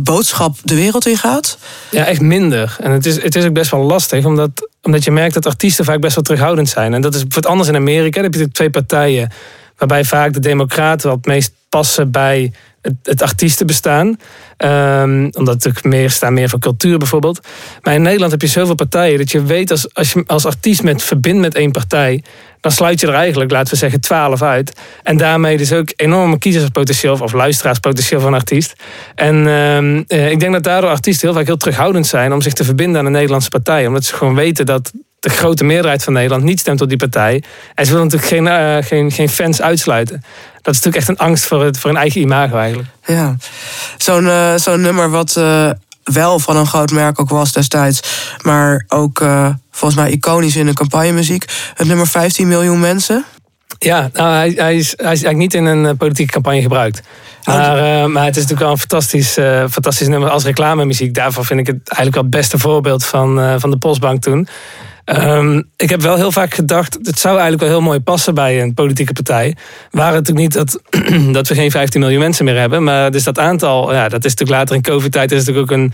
boodschap 0.00 0.56
de 0.62 0.74
wereld 0.74 1.06
ingaat? 1.06 1.58
Ja, 1.90 2.04
echt 2.04 2.20
minder. 2.20 2.76
En 2.80 2.90
het 2.90 3.06
is, 3.06 3.22
het 3.22 3.36
is 3.36 3.44
ook 3.44 3.52
best 3.52 3.70
wel 3.70 3.82
lastig, 3.82 4.24
omdat, 4.24 4.50
omdat 4.86 5.04
je 5.04 5.10
merkt 5.10 5.34
dat 5.34 5.46
artiesten 5.46 5.84
vaak 5.84 6.00
best 6.00 6.14
wel 6.14 6.24
terughoudend 6.24 6.68
zijn. 6.68 6.94
En 6.94 7.00
dat 7.00 7.14
is 7.14 7.24
wat 7.28 7.46
anders 7.46 7.68
in 7.68 7.76
Amerika. 7.76 8.22
Daar 8.22 8.30
heb 8.30 8.40
je 8.40 8.50
twee 8.50 8.70
partijen, 8.70 9.30
waarbij 9.76 10.04
vaak 10.04 10.32
de 10.32 10.40
Democraten 10.40 11.08
wat 11.08 11.24
meest 11.24 11.52
passen 11.68 12.10
bij 12.10 12.52
het, 12.82 12.94
het 13.02 13.22
artiestenbestaan. 13.22 14.18
Ehm, 14.56 15.22
omdat 15.22 15.54
natuurlijk 15.54 15.84
meer 15.84 16.10
staan 16.10 16.32
meer 16.32 16.48
voor 16.48 16.58
cultuur 16.58 16.98
bijvoorbeeld. 16.98 17.40
Maar 17.82 17.94
in 17.94 18.02
Nederland 18.02 18.32
heb 18.32 18.40
je 18.40 18.46
zoveel 18.46 18.74
partijen 18.74 19.18
dat 19.18 19.30
je 19.30 19.42
weet 19.42 19.70
als, 19.70 19.94
als 19.94 20.12
je 20.12 20.24
als 20.26 20.46
artiest 20.46 20.82
met 20.82 21.02
verbindt 21.02 21.40
met 21.40 21.54
één 21.54 21.72
partij, 21.72 22.22
dan 22.66 22.74
sluit 22.74 23.00
je 23.00 23.06
er 23.06 23.14
eigenlijk, 23.14 23.50
laten 23.50 23.72
we 23.72 23.78
zeggen, 23.78 24.00
twaalf 24.00 24.42
uit. 24.42 24.72
En 25.02 25.16
daarmee 25.16 25.56
dus 25.56 25.72
ook 25.72 25.92
enorme 25.96 26.38
kiezerspotentieel 26.38 27.18
of 27.20 27.32
luisteraarspotentieel 27.32 28.20
van 28.20 28.34
artiest. 28.34 28.74
En 29.14 29.46
ehm, 29.46 30.02
eh, 30.06 30.30
ik 30.30 30.40
denk 30.40 30.52
dat 30.52 30.62
daardoor 30.62 30.90
artiesten 30.90 31.28
heel 31.28 31.36
vaak 31.36 31.46
heel 31.46 31.56
terughoudend 31.56 32.06
zijn 32.06 32.32
om 32.32 32.40
zich 32.40 32.52
te 32.52 32.64
verbinden 32.64 33.00
aan 33.00 33.06
een 33.06 33.12
Nederlandse 33.12 33.48
partij. 33.48 33.86
Omdat 33.86 34.04
ze 34.04 34.14
gewoon 34.14 34.34
weten 34.34 34.66
dat 34.66 34.92
de 35.20 35.30
grote 35.30 35.64
meerderheid 35.64 36.04
van 36.04 36.12
Nederland 36.12 36.42
niet 36.42 36.60
stemt 36.60 36.80
op 36.80 36.88
die 36.88 36.98
partij. 36.98 37.42
En 37.74 37.86
ze 37.86 37.92
willen 37.92 38.06
natuurlijk 38.06 38.32
geen, 38.32 38.46
eh, 38.48 38.76
geen, 38.86 39.10
geen 39.10 39.28
fans 39.28 39.62
uitsluiten. 39.62 40.24
Dat 40.62 40.74
is 40.74 40.82
natuurlijk 40.82 40.96
echt 40.96 41.08
een 41.08 41.26
angst 41.26 41.44
voor, 41.44 41.64
het, 41.64 41.78
voor 41.78 41.90
hun 41.90 42.00
eigen 42.00 42.20
imago 42.20 42.56
eigenlijk. 42.56 42.88
Ja, 43.04 43.36
zo'n 43.96 44.28
eh, 44.28 44.54
zo'n 44.56 44.80
nummer 44.80 45.10
wat 45.10 45.36
wel 46.12 46.38
van 46.38 46.56
een 46.56 46.66
groot 46.66 46.90
merk 46.90 47.20
ook 47.20 47.28
was 47.28 47.52
destijds, 47.52 48.00
maar 48.42 48.84
ook 48.88 49.20
eh, 49.20 49.48
volgens 49.70 50.00
mij 50.00 50.10
iconisch 50.10 50.56
in 50.56 50.66
de 50.66 50.72
campagnemuziek. 50.72 51.44
Het 51.74 51.86
nummer 51.86 52.06
15 52.06 52.48
miljoen 52.48 52.80
mensen. 52.80 53.24
Ja, 53.78 54.10
nou, 54.12 54.34
hij, 54.34 54.52
hij, 54.56 54.76
is, 54.76 54.86
hij 54.96 55.12
is 55.12 55.22
eigenlijk 55.22 55.36
niet 55.36 55.54
in 55.54 55.64
een 55.64 55.86
eh, 55.86 55.96
politieke 55.98 56.32
campagne 56.32 56.62
gebruikt. 56.62 57.02
Maar, 57.44 57.78
eh, 57.78 58.06
maar 58.06 58.24
het 58.24 58.36
is 58.36 58.42
natuurlijk 58.42 58.60
wel 58.60 58.70
een 58.70 58.78
fantastisch, 58.78 59.32
fantastisch 59.70 60.08
nummer 60.08 60.30
als 60.30 60.44
reclamemuziek. 60.44 61.14
Daarvoor 61.14 61.44
vind 61.44 61.60
ik 61.60 61.66
het 61.66 61.76
eigenlijk 61.76 62.14
wel 62.14 62.22
het 62.22 62.30
beste 62.30 62.58
voorbeeld 62.58 63.04
van, 63.04 63.60
van 63.60 63.70
de 63.70 63.78
Postbank 63.78 64.22
toen. 64.22 64.48
Ehm, 65.06 65.62
ik 65.76 65.90
heb 65.90 66.02
wel 66.02 66.16
heel 66.16 66.32
vaak 66.32 66.54
gedacht, 66.54 66.98
het 67.02 67.18
zou 67.18 67.34
eigenlijk 67.34 67.62
wel 67.62 67.70
heel 67.70 67.86
mooi 67.86 68.00
passen 68.00 68.34
bij 68.34 68.62
een 68.62 68.74
politieke 68.74 69.12
partij. 69.12 69.56
Waar 69.90 70.14
het 70.14 70.28
natuurlijk 70.28 70.38
niet 70.38 70.52
dat, 70.52 70.80
dat 71.34 71.48
we 71.48 71.54
geen 71.54 71.70
15 71.70 72.00
miljoen 72.00 72.20
mensen 72.20 72.44
meer 72.44 72.58
hebben. 72.58 72.84
Maar 72.84 73.10
dus 73.10 73.24
dat 73.24 73.38
aantal, 73.38 73.92
ja, 73.92 74.08
dat 74.08 74.24
is 74.24 74.30
natuurlijk 74.30 74.58
later 74.58 74.76
in 74.76 74.82
COVID-tijd 74.82 75.32
is 75.32 75.38
natuurlijk 75.44 75.70
ook 75.70 75.78
een, 75.78 75.92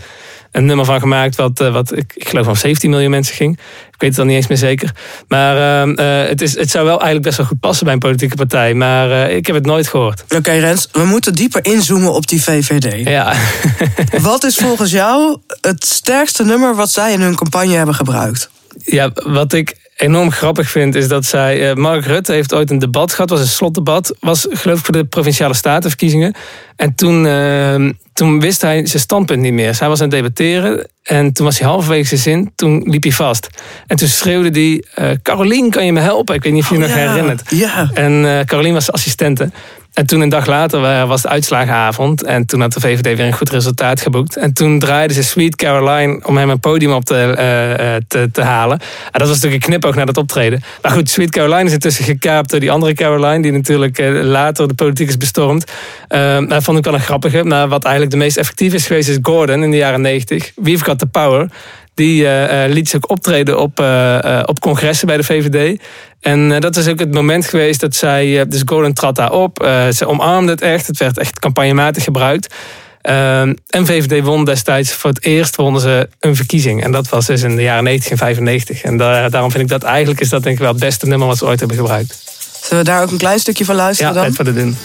een 0.51 0.65
nummer 0.65 0.85
van 0.85 0.99
gemaakt. 0.99 1.35
Wat, 1.35 1.59
eh, 1.59 1.73
wat 1.73 1.97
ik, 1.97 2.11
ik 2.15 2.29
geloof 2.29 2.45
van 2.45 2.55
17 2.55 2.89
miljoen 2.89 3.09
mensen 3.09 3.35
ging. 3.35 3.53
Ik 3.91 4.01
weet 4.01 4.09
het 4.09 4.15
dan 4.15 4.27
niet 4.27 4.35
eens 4.35 4.47
meer 4.47 4.57
zeker. 4.57 4.91
Maar 5.27 5.81
ehm, 5.81 5.93
eh, 5.93 6.29
het, 6.29 6.41
is, 6.41 6.57
het 6.57 6.69
zou 6.69 6.85
wel 6.85 6.95
eigenlijk 6.95 7.23
best 7.23 7.37
wel 7.37 7.45
goed 7.45 7.59
passen 7.59 7.85
bij 7.85 7.93
een 7.93 7.99
politieke 7.99 8.35
partij. 8.35 8.73
Maar 8.73 9.11
eh, 9.11 9.35
ik 9.35 9.47
heb 9.47 9.55
het 9.55 9.65
nooit 9.65 9.87
gehoord. 9.87 10.23
Oké, 10.35 10.51
Rens, 10.51 10.87
we 10.91 11.05
moeten 11.05 11.33
dieper 11.33 11.65
inzoomen 11.65 12.13
op 12.13 12.27
die 12.27 12.43
VVD. 12.43 13.07
Ja. 13.07 13.33
Wat 14.21 14.43
is 14.43 14.55
volgens 14.55 14.91
jou 14.91 15.37
het 15.61 15.85
sterkste 15.85 16.43
nummer 16.43 16.75
wat 16.75 16.91
zij 16.91 17.13
in 17.13 17.21
hun 17.21 17.35
campagne 17.35 17.75
hebben 17.75 17.95
gebruikt? 17.95 18.49
Ja, 18.85 19.11
wat 19.13 19.53
ik 19.53 19.75
enorm 19.97 20.31
grappig 20.31 20.69
vind 20.69 20.95
is 20.95 21.07
dat 21.07 21.25
zij... 21.25 21.69
eh, 21.69 21.75
Mark 21.75 22.05
Rutte 22.05 22.31
heeft 22.31 22.53
ooit 22.53 22.69
een 22.71 22.79
debat 22.79 23.11
gehad, 23.13 23.29
was 23.29 23.39
een 23.39 23.47
slotdebat. 23.47 24.15
Was 24.19 24.47
geloof 24.49 24.79
ik 24.79 24.85
voor 24.85 24.93
de 24.93 25.05
Provinciale 25.05 25.53
Statenverkiezingen. 25.53 26.33
En 26.75 26.95
toen, 26.95 27.25
eh, 27.27 27.75
toen 28.13 28.39
wist 28.39 28.61
hij 28.61 28.85
zijn 28.85 29.01
standpunt 29.01 29.41
niet 29.41 29.53
meer. 29.53 29.73
Zij 29.75 29.87
was 29.87 30.01
aan 30.01 30.07
het 30.09 30.15
debatteren 30.15 30.87
en 31.03 31.33
toen 31.33 31.45
was 31.45 31.59
hij 31.59 31.67
halverwege 31.67 32.07
zijn 32.07 32.19
zin. 32.19 32.51
Toen 32.55 32.83
liep 32.89 33.03
hij 33.03 33.11
vast. 33.11 33.49
En 33.87 33.97
toen 33.97 34.07
schreeuwde 34.07 34.59
hij, 34.59 34.83
eh 34.95 35.17
Carolien 35.23 35.69
kan 35.69 35.85
je 35.85 35.93
me 35.93 35.99
helpen? 35.99 36.35
Ik 36.35 36.43
weet 36.43 36.53
niet 36.53 36.63
of 36.63 36.69
je 36.69 36.75
je 36.75 36.81
nog 36.81 36.89
Oh, 36.89 36.95
ja. 36.95 37.09
herinnert. 37.11 37.41
Ja. 37.49 37.89
En 37.93 38.25
eh 38.25 38.45
Carolien 38.45 38.73
was 38.73 38.91
assistente. 38.91 39.51
En 39.93 40.05
toen 40.05 40.21
een 40.21 40.29
dag 40.29 40.45
later 40.45 41.07
was 41.07 41.21
de 41.21 41.27
uitslagenavond. 41.27 42.23
En 42.23 42.45
toen 42.45 42.61
had 42.61 42.73
de 42.73 42.79
VVD 42.79 43.17
weer 43.17 43.25
een 43.25 43.33
goed 43.33 43.49
resultaat 43.49 44.01
geboekt. 44.01 44.37
En 44.37 44.53
toen 44.53 44.79
draaide 44.79 45.13
ze 45.13 45.23
Sweet 45.23 45.55
Caroline 45.55 46.21
om 46.25 46.37
hem 46.37 46.49
een 46.49 46.59
podium 46.59 46.93
op 46.93 47.05
te, 47.05 47.15
eh, 47.15 47.95
eh, 47.95 48.01
te, 48.07 48.29
te 48.31 48.41
halen. 48.41 48.79
En 48.79 49.19
dat 49.19 49.27
was 49.27 49.35
natuurlijk 49.35 49.63
een 49.63 49.69
knipoog 49.69 49.95
naar 49.95 50.05
dat 50.05 50.17
optreden. 50.17 50.63
Maar 50.81 50.91
goed, 50.91 51.09
Sweet 51.09 51.29
Caroline 51.29 51.63
is 51.63 51.71
intussen 51.71 52.05
gekaapt 52.05 52.49
door 52.49 52.59
die 52.59 52.71
andere 52.71 52.93
Caroline. 52.93 53.41
Die 53.41 53.51
natuurlijk 53.51 53.97
eh, 53.97 54.21
later 54.21 54.67
de 54.67 54.73
politiek 54.73 55.07
is 55.07 55.17
bestormd. 55.17 55.71
Eh, 56.07 56.47
dat 56.47 56.63
vond 56.63 56.77
ik 56.77 56.83
wel 56.83 56.93
een 56.93 56.99
grappige. 56.99 57.43
Maar 57.43 57.67
wat 57.67 57.83
eigenlijk 57.83 58.13
de 58.13 58.19
meest 58.19 58.37
effectief 58.37 58.73
is 58.73 58.87
geweest 58.87 59.09
is 59.09 59.17
Gordon 59.21 59.63
in 59.63 59.71
de 59.71 59.77
jaren 59.77 60.01
90. 60.01 60.51
We've 60.55 60.83
Got 60.83 60.99
The 60.99 61.05
Power. 61.05 61.49
Die 61.95 62.25
eh, 62.25 62.65
eh, 62.65 62.71
liet 62.71 62.89
zich 62.89 62.95
ook 63.03 63.09
optreden 63.09 63.59
op, 63.59 63.79
eh, 63.79 64.39
op 64.45 64.59
congressen 64.59 65.07
bij 65.07 65.17
de 65.17 65.23
VVD. 65.23 65.79
En 66.21 66.51
eh, 66.51 66.59
dat 66.59 66.75
is 66.75 66.87
ook 66.87 66.99
het 66.99 67.13
moment 67.13 67.45
geweest 67.45 67.79
dat 67.79 67.95
zij... 67.95 68.47
dus 68.47 68.61
Gordon 68.65 68.93
trad 68.93 69.15
daar 69.15 69.31
op. 69.31 69.63
eh, 69.63 69.87
ze 69.89 70.05
omarmde 70.07 70.51
het 70.51 70.61
echt. 70.61 70.87
Het 70.87 70.97
werd 70.97 71.17
echt 71.17 71.39
campagnematig 71.39 72.03
gebruikt. 72.03 72.53
Ehm, 73.01 73.53
en 73.69 73.85
VVD 73.85 74.23
won 74.25 74.45
destijds 74.45 74.91
voor 74.93 75.09
het 75.09 75.23
eerst 75.25 75.55
wonnen 75.55 75.81
ze 75.81 76.09
een 76.19 76.35
verkiezing. 76.35 76.83
En 76.83 76.91
dat 76.91 77.09
was 77.09 77.25
dus 77.25 77.41
in 77.41 77.55
de 77.55 77.61
jaren 77.61 77.83
90 77.83 78.11
en 78.11 78.17
95. 78.17 78.81
En 78.83 78.97
da- 78.97 79.29
daarom 79.29 79.51
vind 79.51 79.63
ik 79.63 79.69
dat 79.69 79.83
eigenlijk 79.83 80.19
is 80.19 80.29
dat 80.29 80.43
denk 80.43 80.55
ik 80.55 80.61
wel 80.61 80.71
het 80.71 80.79
beste 80.79 81.05
nummer 81.07 81.27
wat 81.27 81.37
ze 81.37 81.45
ooit 81.45 81.59
hebben 81.59 81.77
gebruikt. 81.77 82.21
Zullen 82.63 82.83
we 82.83 82.89
daar 82.89 83.01
ook 83.01 83.11
een 83.11 83.17
klein 83.17 83.39
stukje 83.39 83.65
van 83.65 83.75
Ja, 83.75 83.81
luisteren 83.81 84.13
dan? 84.13 84.23
tijd 84.23 84.35
voor 84.35 84.45
de 84.45 84.53
doen. 84.53 84.77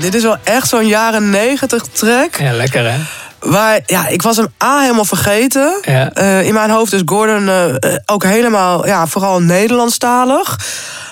Dit 0.00 0.14
is 0.14 0.22
wel 0.22 0.36
echt 0.44 0.68
zo'n 0.68 0.86
jaren 0.86 1.30
negentig 1.30 1.82
track. 1.92 2.36
Ja, 2.36 2.52
lekker 2.52 2.92
hè? 2.92 2.98
Waar, 3.38 3.80
ja, 3.86 4.06
ik 4.06 4.22
was 4.22 4.36
hem 4.36 4.52
A 4.64 4.80
helemaal 4.80 5.04
vergeten. 5.04 5.78
Ja. 5.82 6.12
Eh, 6.12 6.46
in 6.46 6.54
mijn 6.54 6.70
hoofd 6.70 6.92
is 6.92 7.02
Gordon 7.04 7.48
eh, 7.48 7.94
ook 8.06 8.24
helemaal, 8.24 8.86
ja, 8.86 9.06
vooral 9.06 9.40
Nederlandstalig. 9.40 10.58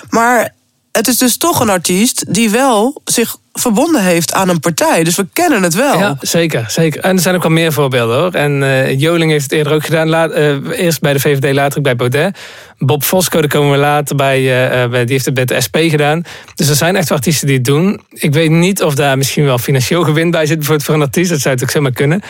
Maar 0.09 0.53
het 0.91 1.07
is 1.07 1.17
dus 1.17 1.37
toch 1.37 1.59
een 1.59 1.69
artiest 1.69 2.33
die 2.33 2.49
wel 2.49 3.01
zich 3.03 3.37
verbonden 3.59 4.03
heeft 4.03 4.33
aan 4.33 4.49
een 4.49 4.59
partij. 4.59 5.03
Dus 5.03 5.15
we 5.15 5.27
kennen 5.33 5.63
het 5.63 5.73
wel. 5.73 5.99
Ja, 5.99 6.17
zeker, 6.21 6.65
zeker. 6.67 7.01
En 7.01 7.15
er 7.15 7.21
zijn 7.21 7.35
ook 7.35 7.41
wel 7.41 7.51
meer 7.51 7.73
voorbeelden 7.73 8.17
hoor. 8.19 8.31
En 8.33 8.63
eh, 8.63 8.99
Joling 8.99 9.31
heeft 9.31 9.43
het 9.43 9.51
eerder 9.51 9.73
ook 9.73 9.85
gedaan. 9.85 10.09
Laat, 10.09 10.31
eh, 10.31 10.55
eerst 10.71 11.01
bij 11.01 11.13
de 11.13 11.19
VVD, 11.19 11.53
later 11.53 11.81
bij 11.81 11.95
Baudet. 11.95 12.37
Bob 12.77 13.03
Fosco, 13.03 13.39
daar 13.39 13.49
komen 13.49 13.71
we 13.71 13.77
later 13.77 14.15
bij. 14.15 14.41
bij- 14.89 15.03
die 15.03 15.13
heeft 15.13 15.25
het 15.25 15.35
met 15.35 15.47
de 15.47 15.61
SP 15.65 15.77
gedaan. 15.77 16.23
Dus 16.55 16.69
er 16.69 16.75
zijn 16.75 16.95
echt 16.95 17.11
artiesten 17.11 17.47
die 17.47 17.55
het 17.55 17.65
doen. 17.65 18.01
Ik 18.09 18.33
weet 18.33 18.49
niet 18.49 18.83
of 18.83 18.95
daar 18.95 19.17
misschien 19.17 19.45
wel 19.45 19.57
financieel 19.57 20.03
gewin 20.03 20.31
bij 20.31 20.45
zit 20.45 20.65
voor 20.65 20.93
een 20.93 21.01
artiest. 21.01 21.29
Dat 21.29 21.39
zou 21.39 21.53
het 21.53 21.63
ook 21.63 21.69
zomaar 21.69 21.91
kunnen. 21.91 22.21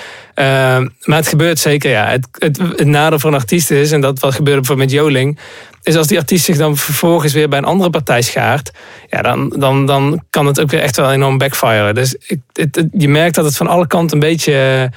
Maar 1.04 1.18
het 1.18 1.28
gebeurt 1.28 1.60
zeker, 1.60 1.92
ja. 1.92 2.08
Het, 2.08 2.28
het, 2.32 2.58
het 2.58 2.88
nadeel 2.88 3.20
voor 3.20 3.30
een 3.30 3.36
artiest 3.40 3.72
is, 3.72 3.92
en 3.92 4.02
dat 4.02 4.20
wat 4.20 4.34
gebeurde 4.36 4.60
bijvoorbeeld 4.60 4.90
met 4.92 5.00
Joling 5.00 5.40
is 5.88 5.96
als 5.96 6.08
die 6.08 6.18
artiest 6.18 6.46
zich 6.46 6.58
dan 6.58 6.78
vervolgens 6.78 7.34
weer 7.34 7.50
bij 7.50 7.58
een 7.58 7.66
andere 7.66 7.90
partij 7.90 8.22
schaart, 8.22 8.72
ja, 9.10 9.22
dan, 9.22 9.54
dan, 9.58 9.86
dan 9.86 10.24
kan 10.30 10.46
het 10.46 10.60
ook 10.60 10.72
weer 10.72 10.82
echt 10.82 10.96
wel 10.96 11.12
enorm 11.12 11.38
backfiren. 11.38 11.96
Dus 11.96 12.16
ik, 12.28 12.40
het, 12.54 12.86
je 12.92 13.10
merkt 13.10 13.36
dat 13.36 13.46
het 13.46 13.58
van 13.58 13.68
alle 13.68 13.88
kanten 13.88 14.14
een 14.14 14.28
beetje, 14.28 14.90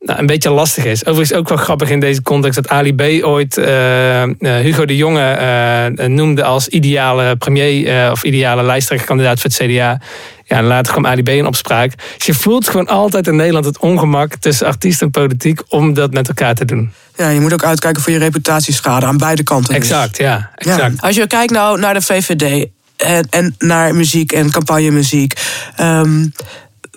nou, 0.00 0.18
een 0.18 0.26
beetje 0.26 0.50
lastig 0.50 0.84
is. 0.84 1.06
Overigens 1.06 1.38
ook 1.38 1.48
wel 1.48 1.58
grappig 1.58 1.90
in 1.90 2.00
deze 2.00 2.22
context 2.22 2.62
dat 2.62 2.68
Ali 2.68 2.94
B. 2.94 3.24
ooit 3.24 3.56
eh, 3.56 4.22
eh, 4.22 4.30
Hugo 4.40 4.84
de 4.84 4.96
Jonge 4.96 5.30
eh, 5.30 6.06
noemde 6.06 6.44
als 6.44 6.68
ideale 6.68 7.36
premier 7.36 8.10
of 8.10 8.22
ideale 8.22 8.62
lijsttrekkerkandidaat 8.62 9.40
voor 9.40 9.50
het 9.50 9.58
CDA. 9.58 10.00
Ja, 10.44 10.56
en 10.56 10.64
later 10.64 10.92
kwam 10.92 11.06
Ali 11.06 11.22
B. 11.22 11.28
in 11.28 11.46
opspraak. 11.46 11.92
Dus 12.16 12.26
je 12.26 12.34
voelt 12.34 12.68
gewoon 12.68 12.88
altijd 12.88 13.26
in 13.26 13.36
Nederland 13.36 13.64
het 13.64 13.78
ongemak 13.78 14.34
tussen 14.34 14.66
artiest 14.66 15.02
en 15.02 15.10
politiek 15.10 15.60
om 15.68 15.94
dat 15.94 16.12
met 16.12 16.28
elkaar 16.28 16.54
te 16.54 16.64
doen. 16.64 16.92
Ja, 17.20 17.28
je 17.28 17.40
moet 17.40 17.52
ook 17.52 17.64
uitkijken 17.64 18.02
voor 18.02 18.12
je 18.12 18.18
reputatieschade 18.18 19.06
aan 19.06 19.16
beide 19.16 19.42
kanten. 19.42 19.74
dus. 19.74 19.82
Exact, 19.82 20.16
ja. 20.16 20.50
Ja, 20.56 20.72
Exact. 20.72 21.02
als 21.02 21.16
je 21.16 21.26
kijkt 21.26 21.52
nou 21.52 21.78
naar 21.80 21.94
de 21.94 22.00
VVD 22.02 22.66
en, 22.96 23.26
en 23.30 23.54
naar 23.58 23.94
muziek 23.94 24.32
en 24.32 24.50
campagnemuziek. 24.50 25.32
ehm, 25.76 26.26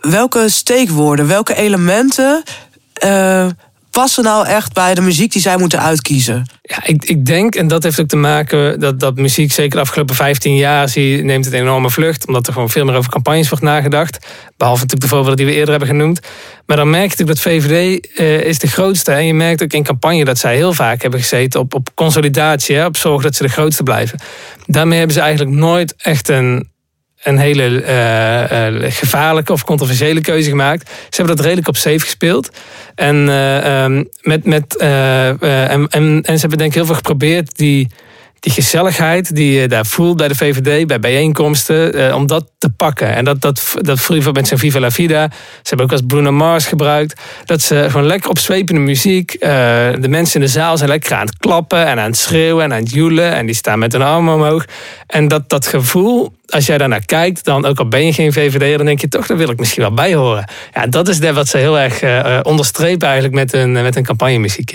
welke 0.01 0.49
steekwoorden, 0.49 1.27
welke 1.27 1.55
elementen 1.55 2.43
eh, 2.93 3.47
passen 3.93 4.23
nou 4.23 4.47
echt 4.47 4.73
bij 4.73 4.93
de 4.93 5.01
muziek 5.01 5.31
die 5.31 5.41
zij 5.41 5.57
moeten 5.57 5.79
uitkiezen? 5.79 6.45
Ja, 6.61 6.85
ik, 6.85 7.05
ik 7.05 7.25
denk, 7.25 7.55
en 7.55 7.67
dat 7.67 7.83
heeft 7.83 7.99
ook 7.99 8.07
te 8.07 8.15
maken 8.15 8.79
dat, 8.79 8.99
dat 8.99 9.15
muziek, 9.15 9.51
zeker 9.51 9.75
de 9.75 9.79
afgelopen 9.79 10.15
15 10.15 10.55
jaar, 10.55 10.89
zie, 10.89 11.23
neemt 11.23 11.45
het 11.45 11.53
een 11.53 11.59
enorme 11.59 11.89
vlucht. 11.89 12.27
Omdat 12.27 12.47
er 12.47 12.53
gewoon 12.53 12.69
veel 12.69 12.85
meer 12.85 12.95
over 12.95 13.11
campagnes 13.11 13.49
wordt 13.49 13.63
nagedacht. 13.63 14.27
Behalve 14.57 14.81
natuurlijk 14.81 15.01
de 15.01 15.15
voorbeelden 15.15 15.37
die 15.37 15.45
we 15.45 15.53
eerder 15.59 15.69
hebben 15.69 15.87
genoemd. 15.87 16.19
Maar 16.65 16.77
dan 16.77 16.89
merk 16.89 17.11
je 17.11 17.23
natuurlijk 17.23 17.43
dat 17.43 17.53
VVD 17.53 18.07
eh, 18.17 18.41
is 18.41 18.59
de 18.59 18.67
grootste. 18.67 19.11
En 19.11 19.25
je 19.25 19.33
merkt 19.33 19.63
ook 19.63 19.73
in 19.73 19.83
campagne 19.83 20.25
dat 20.25 20.37
zij 20.37 20.55
heel 20.55 20.73
vaak 20.73 21.01
hebben 21.01 21.19
gezeten 21.19 21.59
op, 21.59 21.73
op 21.73 21.89
consolidatie. 21.95 22.75
Hè, 22.75 22.85
op 22.85 22.97
zorg 22.97 23.23
dat 23.23 23.35
ze 23.35 23.43
de 23.43 23.49
grootste 23.49 23.83
blijven. 23.83 24.19
Daarmee 24.65 24.97
hebben 24.97 25.15
ze 25.15 25.21
eigenlijk 25.21 25.57
nooit 25.57 25.93
echt 25.97 26.29
een, 26.29 26.71
een 27.23 27.37
hele 27.37 27.81
eh, 27.81 28.67
eh, 28.67 28.91
gevaarlijke 28.91 29.51
of 29.51 29.63
controversiële 29.63 30.21
keuze 30.21 30.49
gemaakt. 30.49 30.89
Ze 30.89 31.15
hebben 31.15 31.35
dat 31.35 31.45
redelijk 31.45 31.67
op 31.67 31.77
safe 31.77 31.99
gespeeld. 31.99 32.49
En, 32.95 33.29
eh, 33.29 33.83
ehm, 33.83 34.03
met, 34.21 34.45
met, 34.45 34.77
en, 34.77 35.87
en 35.89 36.23
ze 36.23 36.39
hebben 36.39 36.57
denk 36.57 36.69
ik 36.69 36.73
heel 36.73 36.85
veel 36.85 36.95
geprobeerd 36.95 37.57
die, 37.57 37.89
die 38.43 38.53
gezelligheid 38.53 39.35
die 39.35 39.59
je 39.59 39.67
daar 39.67 39.85
voelt 39.85 40.17
bij 40.17 40.27
de 40.27 40.35
VVD, 40.35 40.87
bij 40.87 40.99
bijeenkomsten, 40.99 41.93
eh, 41.93 42.15
om 42.15 42.27
dat 42.27 42.51
te 42.57 42.69
pakken. 42.69 43.15
En 43.15 43.25
dat, 43.25 43.41
dat, 43.41 43.75
dat 43.81 43.99
vroeger 43.99 44.31
met 44.33 44.47
zijn 44.47 44.59
Viva 44.59 44.79
la 44.79 44.91
Vida. 44.91 45.27
Ze 45.31 45.37
hebben 45.63 45.85
ook 45.85 45.91
als 45.91 46.01
Bruno 46.07 46.31
Mars 46.31 46.65
gebruikt. 46.65 47.21
Dat 47.45 47.61
ze 47.61 47.85
gewoon 47.89 48.05
lekker 48.05 48.29
opzwepende 48.29 48.81
muziek. 48.81 49.33
eh, 49.33 49.49
de 49.99 50.07
mensen 50.07 50.39
in 50.39 50.45
de 50.45 50.51
zaal 50.51 50.77
zijn 50.77 50.89
lekker 50.89 51.13
aan 51.13 51.25
het 51.25 51.37
klappen 51.37 51.85
en 51.85 51.99
aan 51.99 52.05
het 52.05 52.17
schreeuwen 52.17 52.63
en 52.63 52.73
aan 52.73 52.79
het 52.79 52.91
joelen. 52.91 53.33
En 53.33 53.45
die 53.45 53.55
staan 53.55 53.79
met 53.79 53.91
hun 53.91 54.01
armen 54.01 54.33
omhoog. 54.33 54.65
En 55.07 55.27
dat, 55.27 55.49
dat 55.49 55.67
gevoel, 55.67 56.33
als 56.47 56.65
jij 56.65 56.77
daarnaar 56.77 57.05
kijkt, 57.05 57.45
dan 57.45 57.65
ook 57.65 57.79
al 57.79 57.87
ben 57.87 58.05
je 58.05 58.13
geen 58.13 58.33
VVD'er, 58.33 58.77
dan 58.77 58.85
denk 58.85 59.01
je 59.01 59.07
toch, 59.07 59.27
daar 59.27 59.37
wil 59.37 59.49
ik 59.49 59.59
misschien 59.59 59.81
wel 59.81 59.93
bij 59.93 60.13
horen. 60.13 60.45
Ja, 60.73 60.87
dat 60.87 61.07
is 61.07 61.19
net 61.19 61.35
wat 61.35 61.47
ze 61.47 61.57
heel 61.57 61.79
erg 61.79 62.01
eh, 62.01 62.39
onderstrepen 62.41 63.07
eigenlijk 63.07 63.35
met 63.35 63.53
een, 63.53 63.71
met 63.71 63.95
een 63.95 64.03
campagnemuziek. 64.03 64.73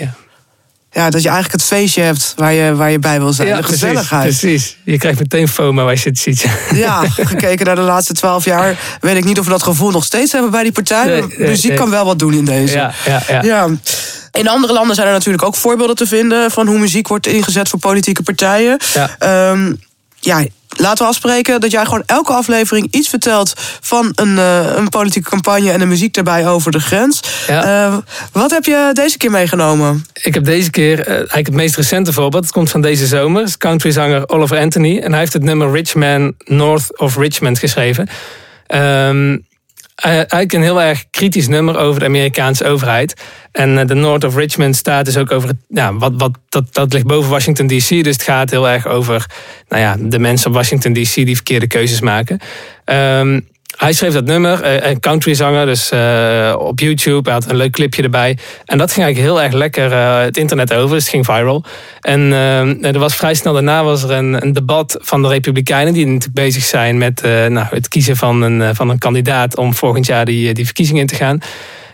Ja, 0.91 1.09
dat 1.09 1.21
je 1.21 1.29
eigenlijk 1.29 1.61
het 1.61 1.71
feestje 1.71 2.01
hebt 2.01 2.33
waar 2.35 2.53
je, 2.53 2.75
waar 2.75 2.91
je 2.91 2.99
bij 2.99 3.19
wil 3.19 3.33
zijn. 3.33 3.55
de 3.55 3.63
gezelligheid. 3.63 4.21
Precies, 4.23 4.41
precies. 4.41 4.77
Je 4.83 4.97
krijgt 4.97 5.19
meteen 5.19 5.47
FOMO 5.47 5.89
als 5.89 6.03
je 6.03 6.09
het 6.09 6.19
ziet. 6.19 6.45
Ja, 6.73 7.03
gekeken 7.09 7.65
naar 7.65 7.75
de 7.75 7.81
laatste 7.81 8.13
twaalf 8.13 8.45
jaar 8.45 8.77
weet 8.99 9.17
ik 9.17 9.23
niet 9.23 9.39
of 9.39 9.45
we 9.45 9.51
dat 9.51 9.63
gevoel 9.63 9.91
nog 9.91 10.03
steeds 10.03 10.31
hebben 10.31 10.51
bij 10.51 10.63
die 10.63 10.71
partij. 10.71 11.05
Nee, 11.05 11.19
maar 11.19 11.29
nee, 11.37 11.49
muziek 11.49 11.69
nee. 11.69 11.77
kan 11.77 11.89
wel 11.89 12.05
wat 12.05 12.19
doen 12.19 12.33
in 12.33 12.45
deze. 12.45 12.75
Ja, 12.75 12.93
ja, 13.05 13.21
ja. 13.27 13.41
Ja. 13.43 13.67
In 14.31 14.47
andere 14.47 14.73
landen 14.73 14.95
zijn 14.95 15.07
er 15.07 15.13
natuurlijk 15.13 15.43
ook 15.43 15.55
voorbeelden 15.55 15.95
te 15.95 16.07
vinden 16.07 16.51
van 16.51 16.67
hoe 16.67 16.79
muziek 16.79 17.07
wordt 17.07 17.27
ingezet 17.27 17.69
voor 17.69 17.79
politieke 17.79 18.23
partijen. 18.23 18.79
Ja. 18.93 19.15
Ehm, 19.19 19.73
ja, 20.19 20.45
laten 20.79 21.03
we 21.03 21.09
afspreken 21.09 21.59
dat 21.59 21.71
jij 21.71 21.85
gewoon 21.85 22.03
elke 22.05 22.33
aflevering 22.33 22.87
iets 22.91 23.09
vertelt 23.09 23.53
van 23.81 24.11
een, 24.15 24.37
eh, 24.37 24.75
een 24.75 24.89
politieke 24.89 25.29
campagne 25.29 25.71
en 25.71 25.79
de 25.79 25.85
muziek 25.85 26.13
daarbij 26.13 26.47
over 26.47 26.71
de 26.71 26.79
grens. 26.79 27.19
Ja. 27.47 27.63
Eh, 27.63 27.97
wat 28.31 28.51
heb 28.51 28.65
je 28.65 28.89
deze 28.93 29.17
keer 29.17 29.31
meegenomen? 29.31 30.05
Ik 30.13 30.33
heb 30.33 30.43
deze 30.43 30.69
keer 30.69 30.99
eh, 30.99 31.13
eigenlijk 31.13 31.47
het 31.47 31.55
meest 31.55 31.75
recente 31.75 32.13
voorbeeld. 32.13 32.43
Het 32.43 32.53
komt 32.53 32.69
van 32.69 32.81
deze 32.81 33.05
zomer. 33.05 33.39
Het 33.39 33.49
is 33.49 33.57
countryzanger 33.57 34.29
Oliver 34.29 34.57
Anthony. 34.57 34.99
En 34.99 35.11
hij 35.11 35.19
heeft 35.19 35.33
het 35.33 35.43
nummer 35.43 35.71
Rich 35.71 35.95
Man 35.95 36.33
North 36.45 36.99
of 36.99 37.17
Richmond 37.17 37.59
geschreven. 37.59 38.07
Ehm, 38.67 39.33
eh, 39.33 39.37
eigenlijk 40.01 40.53
een 40.53 40.61
heel 40.61 40.81
erg 40.81 41.09
kritisch 41.09 41.47
nummer 41.47 41.77
over 41.77 41.99
de 41.99 42.05
Amerikaanse 42.05 42.65
overheid. 42.65 43.21
En 43.51 43.79
eh, 43.79 43.87
de 43.87 43.93
North 43.93 44.23
of 44.23 44.35
Richmond 44.35 44.75
staat 44.75 45.05
dus 45.05 45.17
ook 45.17 45.31
over. 45.31 45.49
Ja, 45.67 45.93
wat, 45.93 46.13
wat, 46.17 46.37
dat, 46.49 46.73
dat 46.73 46.93
ligt 46.93 47.05
boven 47.05 47.29
Washington 47.29 47.67
DC. 47.67 47.87
Dus 47.87 48.13
het 48.13 48.23
gaat 48.23 48.49
heel 48.49 48.69
erg 48.69 48.87
over 48.87 49.25
nou 49.67 49.81
ja, 49.81 49.95
de 49.99 50.19
mensen 50.19 50.47
op 50.47 50.53
Washington 50.53 50.93
DC 50.93 51.13
die 51.13 51.35
verkeerde 51.35 51.67
keuzes 51.67 52.01
maken. 52.01 52.39
Ehm, 52.85 53.39
hij 53.79 53.93
schreef 53.93 54.13
dat 54.13 54.25
nummer, 54.25 54.61
eh, 54.61 54.89
een 54.89 54.99
countryzanger, 54.99 55.65
dus 55.65 55.89
eh, 55.89 56.55
op 56.57 56.79
YouTube. 56.79 57.29
Hij 57.29 57.39
had 57.39 57.49
een 57.49 57.55
leuk 57.55 57.71
clipje 57.71 58.03
erbij. 58.03 58.37
En 58.65 58.77
dat 58.77 58.91
ging 58.91 59.05
eigenlijk 59.05 59.35
heel 59.35 59.43
erg 59.43 59.53
lekker 59.53 59.91
eh, 59.91 60.21
het 60.21 60.37
internet 60.37 60.73
over, 60.73 60.95
dus 60.95 61.03
het 61.03 61.11
ging 61.11 61.25
viral. 61.25 61.63
En 62.01 62.31
er 62.81 62.99
was 62.99 63.15
vrij 63.15 63.33
snel 63.33 63.53
daarna 63.53 63.83
was 63.83 64.03
er 64.03 64.11
een, 64.11 64.43
een 64.43 64.53
debat 64.53 64.97
van 65.01 65.21
de 65.21 65.27
Republikeinen, 65.27 65.93
die 65.93 66.05
natuurlijk 66.05 66.33
bezig 66.33 66.63
zijn 66.63 66.97
met 66.97 67.21
nou, 67.21 67.67
het 67.69 67.87
kiezen 67.87 68.15
van 68.15 68.41
een, 68.41 68.75
van 68.75 68.89
een 68.89 68.97
kandidaat 68.97 69.57
om 69.57 69.73
volgend 69.73 70.05
jaar 70.05 70.25
die, 70.25 70.53
die 70.53 70.65
verkiezingen 70.65 71.01
in 71.01 71.07
te 71.07 71.15
gaan. 71.15 71.39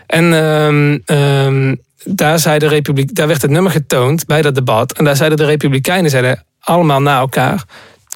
En 0.06 0.34
ehm, 0.34 0.98
ehm, 1.04 1.74
daar, 2.04 2.38
zei 2.38 2.58
de 2.58 2.82
daar 3.12 3.26
werd 3.26 3.42
het 3.42 3.50
nummer 3.50 3.72
getoond 3.72 4.26
bij 4.26 4.42
dat 4.42 4.54
debat. 4.54 4.92
En 4.92 5.04
daar 5.04 5.16
zeiden 5.16 5.38
de 5.38 5.44
Republikeinen 5.44 6.10
zeiden 6.10 6.44
allemaal 6.60 7.02
na 7.02 7.18
elkaar. 7.18 7.64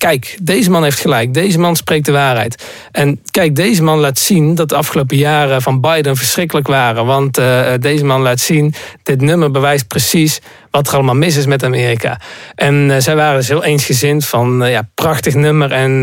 Kijk, 0.00 0.38
deze 0.42 0.70
man 0.70 0.82
heeft 0.82 1.00
gelijk. 1.00 1.34
Deze 1.34 1.58
man 1.58 1.76
spreekt 1.76 2.04
de 2.04 2.12
waarheid. 2.12 2.64
En 2.92 3.20
kijk, 3.30 3.56
deze 3.56 3.82
man 3.82 3.98
laat 3.98 4.18
zien 4.18 4.54
dat 4.54 4.68
de 4.68 4.76
afgelopen 4.76 5.16
jaren 5.16 5.62
van 5.62 5.80
Biden 5.80 6.16
verschrikkelijk 6.16 6.66
waren. 6.66 7.06
Want 7.06 7.38
eh, 7.38 7.72
deze 7.80 8.04
man 8.04 8.20
laat 8.20 8.40
zien, 8.40 8.74
dit 9.02 9.20
nummer 9.20 9.50
bewijst 9.50 9.86
precies 9.86 10.40
wat 10.70 10.88
er 10.88 10.94
allemaal 10.94 11.14
mis 11.14 11.36
is 11.36 11.46
met 11.46 11.64
Amerika. 11.64 12.20
En 12.54 12.90
eh, 12.90 13.00
zij 13.00 13.16
waren 13.16 13.36
dus 13.36 13.48
heel 13.48 13.64
eensgezind 13.64 14.26
van, 14.26 14.64
eh, 14.64 14.70
ja, 14.70 14.88
prachtig 14.94 15.34
nummer. 15.34 15.72
En 15.72 16.00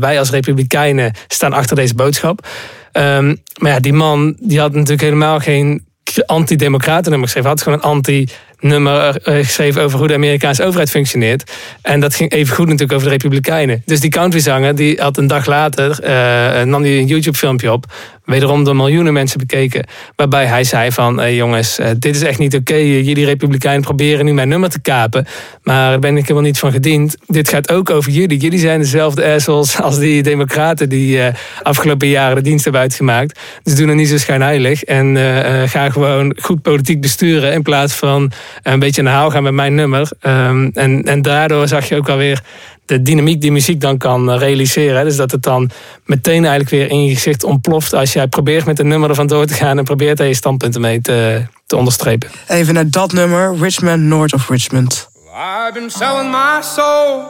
wij 0.00 0.18
als 0.18 0.30
Republikeinen 0.30 1.12
staan 1.28 1.52
achter 1.52 1.76
deze 1.76 1.94
boodschap. 1.94 2.46
Ehm, 2.92 3.34
maar 3.58 3.70
ja, 3.70 3.80
die 3.80 3.92
man 3.92 4.36
die 4.40 4.60
had 4.60 4.72
natuurlijk 4.72 5.02
helemaal 5.02 5.38
geen 5.38 5.86
anti-democraten 6.26 7.10
nummer 7.10 7.28
geschreven. 7.28 7.50
Hij 7.50 7.58
had 7.58 7.62
gewoon 7.62 7.78
een 7.78 7.96
anti-nummer 7.96 8.34
eh, 8.72 9.34
geschreven 9.44 9.82
over 9.82 9.98
hoe 9.98 10.08
de 10.08 10.14
Amerikaanse 10.14 10.64
overheid 10.64 10.90
functioneert. 10.90 11.52
En 11.82 12.00
dat 12.00 12.14
ging 12.14 12.32
even 12.32 12.54
goed 12.54 12.66
natuurlijk 12.66 12.92
over 12.92 13.06
de 13.06 13.12
Republikeinen. 13.12 13.82
Dus 13.84 14.00
die 14.00 14.10
countryzanger 14.10 14.74
die 14.74 15.00
had 15.00 15.16
een 15.16 15.26
dag 15.26 15.46
later 15.46 16.00
eh, 16.00 16.62
nam 16.62 16.82
hij 16.82 16.98
een 16.98 17.06
YouTube-filmpje 17.06 17.72
op. 17.72 17.86
Wederom 18.24 18.64
door 18.64 18.76
miljoenen 18.76 19.12
mensen 19.12 19.38
bekeken. 19.38 19.86
Waarbij 20.16 20.46
hij 20.46 20.64
zei 20.64 20.92
van, 20.92 21.20
eh, 21.20 21.36
jongens, 21.36 21.78
eh, 21.78 21.90
dit 21.98 22.16
is 22.16 22.22
echt 22.22 22.38
niet 22.38 22.54
oké. 22.54 22.74
Jullie 22.74 23.24
Republikeinen 23.24 23.82
proberen 23.82 24.24
nu 24.24 24.34
mijn 24.34 24.48
nummer 24.48 24.70
te 24.70 24.80
kapen. 24.80 25.26
Maar 25.62 25.90
daar 25.90 25.98
ben 25.98 26.16
ik 26.16 26.22
helemaal 26.22 26.42
niet 26.42 26.58
van 26.58 26.72
gediend. 26.72 27.16
Dit 27.26 27.48
gaat 27.48 27.70
ook 27.70 27.90
over 27.90 28.12
jullie. 28.12 28.38
Jullie 28.38 28.58
zijn 28.58 28.80
dezelfde 28.80 29.24
assholes 29.24 29.80
als 29.80 29.98
die 29.98 30.22
democraten 30.22 30.88
die 30.88 31.20
eh, 31.20 31.34
afgelopen 31.62 32.08
jaren 32.08 32.36
de 32.36 32.42
dienst 32.42 32.64
hebben 32.64 32.82
uitgemaakt. 32.82 33.40
Dus 33.62 33.74
doe 33.74 33.88
er 33.88 33.94
niet 33.94 34.08
zo 34.08 34.18
schijnheilig. 34.18 34.82
En 34.82 35.16
eh, 35.16 35.62
eh, 35.62 35.70
ga 35.70 35.90
gewoon 35.90 36.36
goed 36.40 36.62
politiek 36.62 37.00
besturen. 37.00 37.52
In 37.52 37.62
plaats 37.62 37.92
van 37.92 38.32
een 38.62 38.78
beetje 38.78 39.00
aan 39.00 39.06
de 39.06 39.12
haal 39.12 39.30
gaan 39.30 39.42
met 39.42 39.52
mijn 39.52 39.74
nummer. 39.74 40.10
Ehm, 40.20 40.70
en, 40.74 41.02
en 41.02 41.22
daardoor 41.22 41.68
zag 41.68 41.88
je 41.88 41.96
ook 41.96 42.08
alweer 42.08 42.42
de 42.86 43.02
dynamiek 43.02 43.40
die 43.40 43.52
muziek 43.52 43.80
dan 43.80 43.98
kan 43.98 44.30
eh, 44.30 44.38
realiseren. 44.38 44.96
hè. 44.96 45.04
Dus 45.04 45.16
dat 45.16 45.30
het 45.30 45.42
dan 45.42 45.70
meteen 46.04 46.44
eigenlijk 46.44 46.70
weer 46.70 46.90
in 46.90 47.04
je 47.04 47.14
gezicht 47.14 47.44
ontploft. 47.44 47.92
Als 47.94 48.12
jij 48.12 48.26
probeert 48.26 48.64
met 48.64 48.78
een 48.78 48.88
nummer 48.88 49.08
ervan 49.08 49.26
door 49.26 49.46
te 49.46 49.54
gaan. 49.54 49.78
En 49.78 49.84
probeert 49.84 50.16
daar 50.18 50.26
je 50.26 50.34
standpunten 50.34 50.80
mee 50.80 51.00
te, 51.00 51.42
te 51.66 51.76
onderstrepen. 51.76 52.30
Even 52.48 52.74
naar 52.74 52.90
dat 52.90 53.12
nummer, 53.12 53.56
Richmond, 53.60 54.02
North 54.02 54.32
of 54.32 54.48
Richmond. 54.48 55.08
I've 55.34 55.72
been 55.72 55.90
selling 55.90 56.30
my 56.30 56.62
soul, 56.62 57.22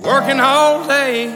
working 0.00 0.40
all 0.40 0.86
day, 0.86 1.28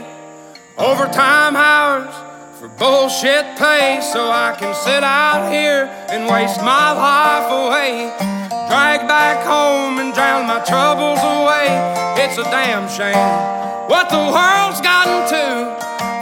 overtime 0.75 1.55
hours 1.55 2.13
for 2.59 2.69
bullshit 2.77 3.45
pay 3.57 3.99
so 4.01 4.29
I 4.29 4.53
can 4.59 4.75
sit 4.75 5.03
out 5.03 5.51
here 5.51 5.89
and 6.09 6.29
waste 6.29 6.61
my 6.61 6.91
life 6.93 7.49
away. 7.49 8.11
Drag 8.67 9.07
back 9.07 9.45
home 9.45 9.99
and 9.99 10.13
drown 10.13 10.47
my 10.47 10.59
troubles 10.63 11.19
away. 11.19 11.67
It's 12.23 12.37
a 12.37 12.43
damn 12.43 12.89
shame 12.89 13.61
what 13.89 14.09
the 14.09 14.17
world's 14.17 14.79
gotten 14.81 15.27
to 15.27 15.45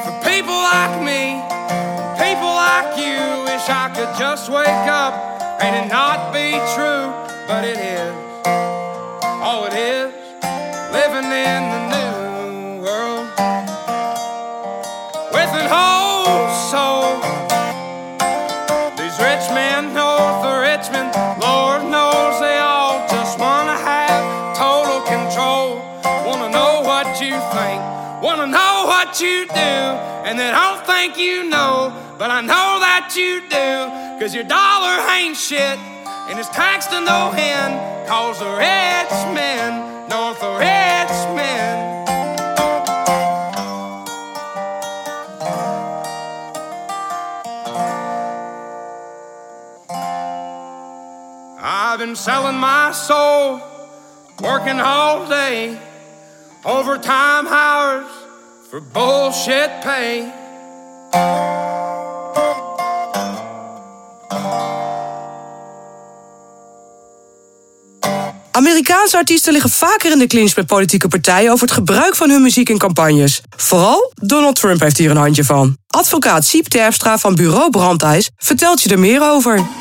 for 0.03 0.13
people 0.27 0.53
like 0.53 1.00
me, 1.01 1.39
people 2.17 2.50
like 2.50 2.98
you. 2.98 3.21
Wish 3.45 3.69
I 3.69 3.91
could 3.95 4.17
just 4.17 4.50
wake 4.50 4.67
up 4.67 5.13
and 5.62 5.86
it 5.86 5.91
not 5.91 6.33
be 6.33 6.51
true, 6.75 7.13
but 7.48 7.63
it 7.63 7.77
is. 7.77 7.90
You 29.21 29.45
do, 29.45 29.53
and 30.25 30.37
they 30.39 30.49
don't 30.49 30.83
think 30.85 31.17
you 31.17 31.43
know, 31.47 31.93
but 32.17 32.31
I 32.31 32.41
know 32.41 32.79
that 32.81 33.13
you 33.15 33.41
do, 33.41 34.19
cause 34.19 34.33
your 34.33 34.43
dollar 34.43 34.97
ain't 35.13 35.37
shit. 35.37 35.77
And 36.29 36.39
it's 36.39 36.49
taxed 36.49 36.89
to 36.89 37.01
no 37.01 37.31
end, 37.35 38.07
cause 38.07 38.39
the 38.39 38.49
rich 38.49 39.35
men, 39.35 40.09
north 40.09 40.41
of 40.41 40.57
rich 40.57 41.17
men. 41.35 42.01
I've 51.63 51.99
been 51.99 52.15
selling 52.15 52.57
my 52.57 52.91
soul, 52.91 53.61
working 54.41 54.79
all 54.79 55.27
day, 55.27 55.77
overtime 56.65 57.47
hours 57.47 58.20
for 58.71 58.81
bullshit 58.93 59.79
pay. 59.83 60.23
Amerikaanse 68.51 69.17
artiesten 69.17 69.53
liggen 69.53 69.69
vaker 69.69 70.11
in 70.11 70.19
de 70.19 70.27
clinch 70.27 70.55
met 70.55 70.65
politieke 70.65 71.07
partijen 71.07 71.51
over 71.51 71.65
het 71.65 71.75
gebruik 71.75 72.15
van 72.15 72.29
hun 72.29 72.41
muziek 72.41 72.69
in 72.69 72.77
campagnes. 72.77 73.41
Vooral 73.57 74.11
Donald 74.15 74.55
Trump 74.55 74.79
heeft 74.79 74.97
hier 74.97 75.09
een 75.09 75.17
handje 75.17 75.43
van. 75.43 75.77
Advocaat 75.87 76.45
Siep 76.45 76.67
Terpstra 76.67 77.17
van 77.17 77.35
bureau 77.35 77.69
Brandijs 77.69 78.29
vertelt 78.37 78.81
je 78.81 78.89
er 78.89 78.99
meer 78.99 79.21
over. 79.31 79.80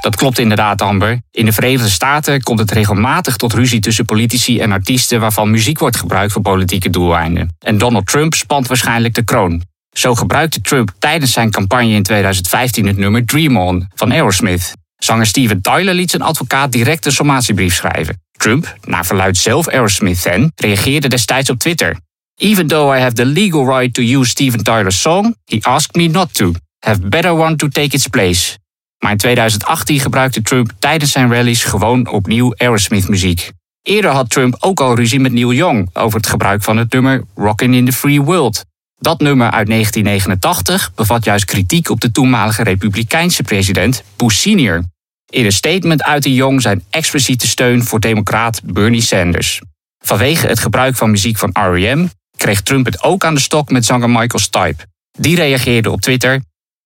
Dat 0.00 0.16
klopt 0.16 0.38
inderdaad, 0.38 0.82
Amber. 0.82 1.20
In 1.30 1.44
de 1.44 1.52
Verenigde 1.52 1.88
Staten 1.88 2.42
komt 2.42 2.58
het 2.58 2.70
regelmatig 2.70 3.36
tot 3.36 3.52
ruzie 3.52 3.80
tussen 3.80 4.04
politici 4.04 4.60
en 4.60 4.72
artiesten 4.72 5.20
waarvan 5.20 5.50
muziek 5.50 5.78
wordt 5.78 5.96
gebruikt 5.96 6.32
voor 6.32 6.42
politieke 6.42 6.90
doeleinden. 6.90 7.56
En 7.58 7.78
Donald 7.78 8.06
Trump 8.06 8.34
spant 8.34 8.66
waarschijnlijk 8.66 9.14
de 9.14 9.24
kroon. 9.24 9.62
Zo 9.92 10.14
gebruikte 10.14 10.60
Trump 10.60 10.92
tijdens 10.98 11.32
zijn 11.32 11.50
campagne 11.50 11.92
in 11.92 12.02
2015 12.02 12.86
het 12.86 12.96
nummer 12.96 13.24
Dream 13.24 13.56
On 13.56 13.88
van 13.94 14.12
Aerosmith. 14.12 14.72
Zanger 14.96 15.26
Steven 15.26 15.60
Tyler 15.60 15.94
liet 15.94 16.10
zijn 16.10 16.22
advocaat 16.22 16.72
direct 16.72 17.06
een 17.06 17.12
sommatiebrief 17.12 17.74
schrijven. 17.74 18.22
Trump, 18.32 18.76
naar 18.84 19.06
verluid 19.06 19.36
zelf 19.36 19.68
Aerosmith-fan, 19.68 20.52
reageerde 20.54 21.08
destijds 21.08 21.50
op 21.50 21.58
Twitter. 21.58 21.96
Even 22.36 22.66
though 22.66 22.96
I 22.96 23.00
have 23.00 23.14
the 23.14 23.26
legal 23.26 23.66
right 23.66 23.94
to 23.94 24.02
use 24.02 24.30
Steven 24.30 24.62
Tyler's 24.62 25.00
song, 25.00 25.34
he 25.44 25.58
asked 25.60 25.96
me 25.96 26.08
not 26.08 26.34
to. 26.34 26.52
Have 26.78 27.08
better 27.08 27.32
one 27.32 27.56
to 27.56 27.68
take 27.68 27.96
its 27.96 28.06
place. 28.06 28.59
Maar 29.00 29.10
in 29.10 29.16
2018 29.16 30.00
gebruikte 30.00 30.42
Trump 30.42 30.72
tijdens 30.78 31.12
zijn 31.12 31.32
rallies 31.32 31.64
gewoon 31.64 32.08
opnieuw 32.08 32.54
Aerosmith-muziek. 32.56 33.50
Eerder 33.82 34.10
had 34.10 34.30
Trump 34.30 34.56
ook 34.58 34.80
al 34.80 34.94
ruzie 34.94 35.20
met 35.20 35.32
Neil 35.32 35.52
Young 35.52 35.90
over 35.92 36.16
het 36.16 36.28
gebruik 36.28 36.62
van 36.62 36.76
het 36.76 36.92
nummer 36.92 37.24
Rockin' 37.34 37.74
in 37.74 37.84
the 37.84 37.92
Free 37.92 38.20
World. 38.20 38.64
Dat 38.98 39.20
nummer 39.20 39.50
uit 39.50 39.66
1989 39.66 40.94
bevat 40.94 41.24
juist 41.24 41.44
kritiek 41.44 41.90
op 41.90 42.00
de 42.00 42.10
toenmalige 42.10 42.62
republikeinse 42.62 43.42
president 43.42 44.02
Bush 44.16 44.36
Sr. 44.36 44.82
In 45.30 45.44
een 45.44 45.52
statement 45.52 46.02
uitte 46.02 46.34
Young 46.34 46.62
zijn 46.62 46.84
expliciete 46.90 47.46
steun 47.46 47.84
voor 47.84 48.00
democraat 48.00 48.60
Bernie 48.64 49.00
Sanders. 49.00 49.60
Vanwege 50.04 50.46
het 50.46 50.58
gebruik 50.58 50.96
van 50.96 51.10
muziek 51.10 51.38
van 51.38 51.50
R.E.M. 51.52 52.06
kreeg 52.36 52.62
Trump 52.62 52.86
het 52.86 53.02
ook 53.02 53.24
aan 53.24 53.34
de 53.34 53.40
stok 53.40 53.70
met 53.70 53.84
zanger 53.84 54.10
Michael 54.10 54.38
Stipe. 54.38 54.84
Die 55.18 55.36
reageerde 55.36 55.90
op 55.90 56.00
Twitter: 56.00 56.40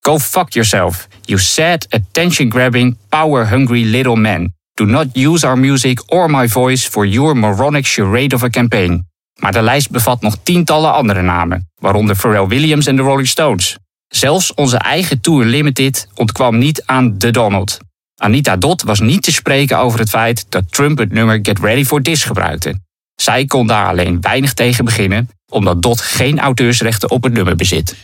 Go 0.09 0.19
fuck 0.19 0.53
yourself, 0.53 1.09
you 1.23 1.39
sad, 1.39 1.87
attention-grabbing, 1.89 2.97
power-hungry 3.09 3.85
little 3.85 4.17
man. 4.17 4.53
Do 4.75 4.85
not 4.85 5.07
use 5.17 5.47
our 5.47 5.59
music 5.59 6.13
or 6.13 6.31
my 6.31 6.49
voice 6.49 6.89
for 6.89 7.07
your 7.07 7.37
moronic 7.37 7.87
charade 7.87 8.35
of 8.35 8.43
a 8.43 8.49
campaign. 8.49 9.07
Maar 9.41 9.53
de 9.53 9.63
lijst 9.63 9.91
bevat 9.91 10.21
nog 10.21 10.37
tientallen 10.43 10.93
andere 10.93 11.23
namen, 11.23 11.71
waaronder 11.81 12.17
Pharrell 12.17 12.47
Williams 12.47 12.87
en 12.87 12.97
de 12.97 13.03
Rolling 13.03 13.29
Stones. 13.29 13.79
Zelfs 14.09 14.55
onze 14.55 14.77
eigen 14.77 15.21
Tour 15.21 15.45
Limited 15.45 16.09
ontkwam 16.15 16.59
niet 16.59 16.83
aan 16.87 17.19
The 17.19 17.31
Donald. 17.31 17.79
Anita 18.17 18.57
Dot 18.57 18.83
was 18.83 19.01
niet 19.01 19.23
te 19.23 19.33
spreken 19.33 19.79
over 19.79 19.99
het 19.99 20.11
feit 20.11 20.47
dat 20.49 20.73
Trump 20.73 20.99
het 20.99 21.13
nummer 21.13 21.39
Get 21.43 21.59
Ready 21.59 21.85
for 21.85 22.03
This 22.03 22.25
gebruikte. 22.25 22.81
Zij 23.15 23.45
kon 23.45 23.67
daar 23.67 23.89
alleen 23.89 24.21
weinig 24.21 24.55
tegen 24.55 24.85
beginnen, 24.85 25.31
omdat 25.49 25.83
Dot 25.83 26.01
geen 26.01 26.39
auteursrechten 26.39 27.11
op 27.11 27.23
het 27.23 27.33
nummer 27.33 27.57
bezit. 27.57 27.97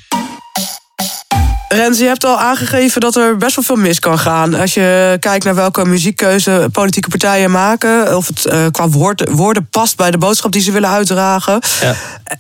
Rens, 1.75 1.99
je 1.99 2.05
hebt 2.05 2.25
al 2.25 2.39
aangegeven 2.39 3.01
dat 3.01 3.17
er 3.17 3.37
best 3.37 3.55
wel 3.55 3.65
veel 3.65 3.77
mis 3.77 3.99
kan 3.99 4.19
gaan. 4.19 4.55
Als 4.55 4.75
je 4.75 5.17
kijkt 5.21 5.45
naar 5.45 5.55
welke 5.55 5.85
muziekkeuze 5.85 6.69
politieke 6.73 7.09
partijen 7.09 7.51
maken. 7.51 8.17
Of 8.17 8.27
het 8.27 8.47
eh, 8.47 8.67
qua 8.71 8.89
woord, 8.89 9.29
woorden 9.31 9.69
past 9.71 9.97
bij 9.97 10.11
de 10.11 10.19
boodschap 10.19 10.53
die 10.53 10.63
ze 10.63 10.73
willen 10.73 10.89
uitdragen. 10.89 11.61
Ja. 11.81 11.95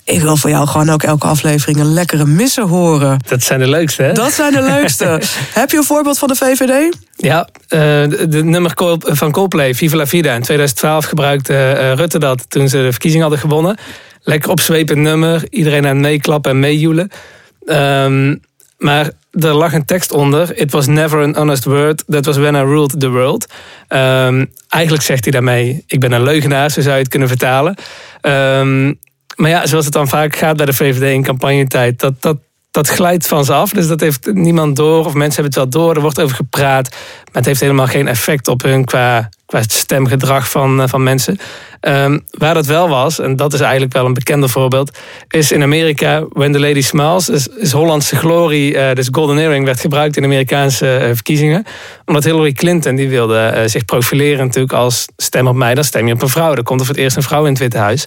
Ik 0.05 0.21
wil 0.21 0.37
voor 0.37 0.51
jou 0.51 0.66
gewoon 0.66 0.90
ook 0.90 1.03
elke 1.03 1.27
aflevering 1.27 1.79
een 1.79 1.93
lekkere 1.93 2.25
missen 2.27 2.69
horen. 2.69 3.19
Dat 3.29 3.43
zijn 3.43 3.61
de 3.61 3.69
leukste, 3.69 4.03
hè? 4.03 4.12
Dat 4.12 4.33
zijn 4.33 4.53
de 4.53 4.62
leukste. 4.62 5.05
Heb 5.55 5.71
je 5.71 5.77
een 5.77 5.85
voorbeeld 5.85 6.19
van 6.19 6.29
de 6.29 6.35
VVD? 6.35 6.97
Ja, 7.16 7.49
eh, 7.69 7.79
de, 7.79 8.27
de 8.29 8.45
nummer 8.45 8.73
van 8.99 9.31
Coldplay, 9.31 9.75
Viva 9.75 9.97
la 9.97 10.07
Vida. 10.07 10.35
In 10.35 10.43
2012 10.43 11.05
gebruikte 11.05 11.55
eh, 11.55 11.93
Rutte 11.93 12.19
dat 12.19 12.45
toen 12.49 12.69
ze 12.69 12.77
de 12.77 12.90
verkiezing 12.90 13.23
hadden 13.23 13.40
gewonnen. 13.40 13.77
Lekker 14.23 14.51
opzwepend 14.51 14.99
nummer. 14.99 15.43
Iedereen 15.51 15.87
aan 15.87 15.95
het 15.95 16.05
meeklappen 16.05 16.51
en 16.51 16.61
meejoelen. 16.61 17.11
Ehm, 17.66 18.35
maar 18.81 19.11
er 19.31 19.55
lag 19.55 19.73
een 19.73 19.85
tekst 19.85 20.12
onder. 20.12 20.57
It 20.57 20.71
was 20.71 20.87
never 20.87 21.23
an 21.23 21.37
honest 21.37 21.64
word. 21.64 22.05
That 22.07 22.25
was 22.25 22.37
when 22.37 22.55
I 22.55 22.62
ruled 22.62 23.01
the 23.01 23.09
world. 23.09 23.47
Ehm, 23.88 24.45
eigenlijk 24.69 25.05
zegt 25.05 25.25
hij 25.25 25.33
daarmee... 25.33 25.85
Ik 25.87 26.01
ben 26.01 26.12
een 26.12 26.23
leugenaar, 26.23 26.71
zo 26.71 26.81
zou 26.81 26.95
je 26.95 27.01
het 27.01 27.11
kunnen 27.11 27.29
vertalen. 27.29 27.75
Ehm, 28.21 28.87
maar 29.37 29.51
ja, 29.51 29.66
zoals 29.66 29.85
het 29.85 29.95
dan 29.95 30.09
vaak 30.09 30.37
gaat 30.37 30.57
bij 30.57 30.66
de 30.66 30.73
VVD 30.73 31.14
in 31.14 31.23
campagnetijd... 31.23 32.01
dat, 32.01 32.23
dat, 32.23 32.37
dat 32.70 32.88
glijdt 32.88 33.26
van 33.26 33.44
ze 33.44 33.52
af. 33.52 33.70
Dus 33.70 33.87
dat 33.87 34.00
heeft 34.00 34.33
niemand 34.33 34.76
door. 34.76 35.06
Of 35.06 35.14
mensen 35.14 35.42
hebben 35.42 35.62
het 35.62 35.72
wel 35.72 35.83
door. 35.83 35.94
Er 35.94 36.00
wordt 36.00 36.20
over 36.20 36.37
gepraat. 36.37 36.90
Maar 36.90 37.33
het 37.33 37.44
heeft 37.44 37.61
helemaal 37.61 37.87
geen 37.87 38.09
effect 38.09 38.48
op 38.48 38.62
hun 38.62 38.85
qua, 38.85 39.28
qua 39.46 39.62
stemgedrag 39.62 40.50
van, 40.50 40.83
eh, 40.83 40.88
van 40.88 41.02
mensen. 41.02 41.38
Ehm, 41.80 42.18
waar 42.30 42.54
dat 42.54 42.66
wel 42.66 42.88
was, 42.88 43.18
en 43.18 43.37
dat 43.37 43.52
is 43.52 43.61
eigenlijk 43.61 43.92
wel 43.92 44.04
een 44.04 44.14
bekender 44.14 44.48
voorbeeld... 44.48 44.98
is 45.28 45.52
in 45.52 45.62
Amerika 45.62 46.24
When 46.28 46.52
the 46.52 46.61
Lady 46.61 46.83
Smiles. 46.83 47.28
Is, 47.28 47.48
is 47.48 47.72
Hollandse 47.72 48.16
glorie, 48.16 48.76
eh, 48.76 48.94
dus 48.94 49.09
Golden 49.12 49.38
Earring... 49.38 49.64
werd 49.64 49.80
gebruikt 49.80 50.16
in 50.16 50.24
Amerikaanse 50.24 50.96
eh, 50.96 51.06
verkiezingen. 51.14 51.64
Omdat 52.04 52.24
Hillary 52.24 52.52
Clinton 52.52 52.94
die 52.94 53.09
wilde 53.09 53.64
zich 53.66 53.85
profileren 53.85 54.46
natuurlijk 54.46 54.72
als... 54.72 55.06
stem 55.16 55.46
op 55.46 55.56
mij, 55.56 55.74
dan 55.74 55.85
stem 55.85 56.06
je 56.06 56.12
op 56.12 56.22
een 56.22 56.28
vrouw. 56.28 56.54
Dan 56.54 56.64
komt 56.64 56.80
er 56.80 56.87
voor 56.87 56.94
het 56.94 57.04
eerst 57.04 57.16
een 57.16 57.22
vrouw 57.22 57.44
in 57.44 57.50
het 57.50 57.59
Witte 57.59 57.78
Huis. 57.78 58.06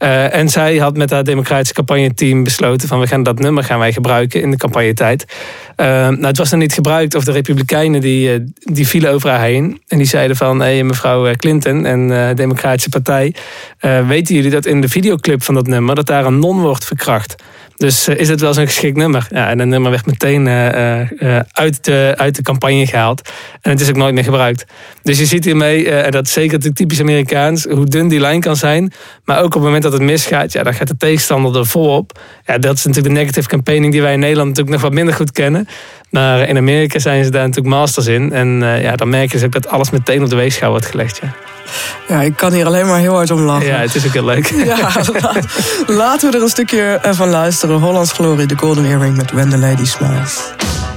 Eh, 0.00 0.34
en 0.34 0.48
zij 0.48 0.76
had 0.76 0.96
met 0.96 1.10
haar 1.10 1.24
democratische 1.24 1.74
campagneteam 1.74 2.44
besloten 2.44 2.88
van 2.88 3.00
we 3.00 3.06
gaan 3.06 3.22
dat 3.22 3.38
nummer 3.38 3.64
gaan 3.64 3.78
wij 3.78 3.92
gebruiken 3.92 4.42
in 4.42 4.50
de 4.50 4.56
campagnetijd. 4.56 5.24
Eh, 5.76 5.86
nou, 5.86 6.26
het 6.26 6.38
was 6.38 6.50
nog 6.50 6.60
niet 6.60 6.72
gebruikt 6.72 7.14
of 7.14 7.24
de 7.24 7.32
Republikeinen 7.32 8.00
die, 8.00 8.32
eh, 8.32 8.40
die 8.58 8.88
vielen 8.88 9.10
over 9.10 9.30
haar 9.30 9.40
heen. 9.40 9.80
En 9.88 9.98
die 9.98 10.06
zeiden 10.06 10.36
van 10.36 10.60
hé 10.60 10.82
mevrouw 10.82 11.34
Clinton 11.34 11.86
en 11.86 12.28
eh, 12.28 12.34
Democratische 12.34 12.88
Partij, 12.88 13.34
weten 14.06 14.34
jullie 14.34 14.50
dat 14.50 14.66
in 14.66 14.80
de 14.80 14.88
videoclip 14.88 15.42
van 15.42 15.54
dat 15.54 15.66
nummer 15.66 15.94
dat 15.94 16.06
daar 16.06 16.26
een 16.26 16.38
non 16.38 16.60
wordt 16.60 16.84
verkracht? 16.84 17.34
Dus 17.80 18.08
eh, 18.08 18.16
is 18.16 18.28
het 18.28 18.40
wel 18.40 18.54
zo'n 18.54 18.66
geschikt 18.66 18.96
nummer? 18.96 19.26
Ja, 19.30 19.48
en 19.48 19.58
dat 19.58 19.66
nummer 19.66 19.90
werd 19.90 20.06
meteen 20.06 20.46
eh, 20.46 21.00
eh, 21.00 21.44
uit, 21.52 21.84
de, 21.84 22.14
uit 22.16 22.36
de 22.36 22.42
campagne 22.42 22.86
gehaald. 22.86 23.30
En 23.60 23.70
het 23.70 23.80
is 23.80 23.88
ook 23.88 23.96
nooit 23.96 24.14
meer 24.14 24.24
gebruikt. 24.24 24.64
Dus 25.02 25.18
je 25.18 25.26
ziet 25.26 25.44
hiermee, 25.44 25.90
en 25.90 26.10
dat 26.10 26.26
is 26.26 26.32
zeker 26.32 26.50
natuurlijk 26.50 26.76
typisch 26.76 27.00
Amerikaans, 27.00 27.64
hoe 27.64 27.86
dun 27.86 28.08
die 28.08 28.20
lijn 28.20 28.40
kan 28.40 28.56
zijn. 28.56 28.92
Maar 29.24 29.38
ook 29.38 29.44
op 29.44 29.52
het 29.52 29.62
moment 29.62 29.82
dat 29.82 29.92
het 29.92 30.02
misgaat, 30.02 30.52
ja, 30.52 30.62
dan 30.62 30.74
gaat 30.74 30.88
de 30.88 30.96
tegenstander 30.96 31.56
er 31.56 31.66
volop. 31.66 32.20
Ja, 32.46 32.58
dat 32.58 32.76
is 32.76 32.84
natuurlijk 32.84 33.14
de 33.14 33.20
negative 33.20 33.48
campaigning 33.48 33.92
die 33.92 34.02
wij 34.02 34.12
in 34.12 34.20
Nederland 34.20 34.48
natuurlijk 34.48 34.74
nog 34.74 34.84
wat 34.84 34.94
minder 34.94 35.14
goed 35.14 35.32
kennen. 35.32 35.68
Maar 36.10 36.48
in 36.48 36.56
Amerika 36.56 36.98
zijn 36.98 37.24
ze 37.24 37.30
daar 37.30 37.46
natuurlijk 37.46 37.74
masters 37.74 38.06
in. 38.06 38.32
En 38.32 38.60
ja, 38.82 38.96
dan 38.96 39.08
merk 39.08 39.32
je 39.32 39.38
dus 39.38 39.46
ook 39.46 39.52
dat 39.52 39.68
alles 39.68 39.90
meteen 39.90 40.22
op 40.22 40.30
de 40.30 40.36
weegschaal 40.36 40.70
wordt 40.70 40.86
gelegd. 40.86 41.20
Ja, 41.22 41.34
Ja, 42.08 42.20
ik 42.20 42.36
kan 42.36 42.52
hier 42.52 42.66
alleen 42.66 42.86
maar 42.86 42.98
heel 42.98 43.14
hard 43.14 43.30
om 43.30 43.40
lachen. 43.40 43.66
ja 43.66 43.76
het 43.76 43.94
is 43.94 44.06
ook 44.06 44.12
heel 44.12 44.24
leuk. 44.24 44.46
Ja, 44.46 44.76
laten 46.02 46.30
we 46.30 46.36
er 46.36 46.42
een 46.42 46.48
stukje 46.48 46.98
van 47.02 47.28
luisteren. 47.28 47.69
Hollands 47.78 48.12
Glory, 48.12 48.46
de 48.46 48.54
Golden 48.54 48.84
Earring 48.84 49.16
met 49.16 49.32
When 49.32 49.50
the 49.50 49.56
Lady 49.56 49.84
Smiles. 49.84 50.89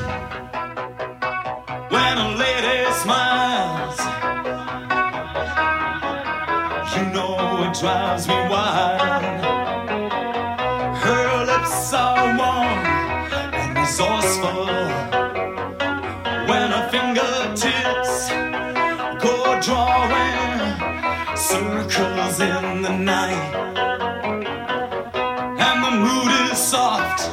Soft 26.73 27.29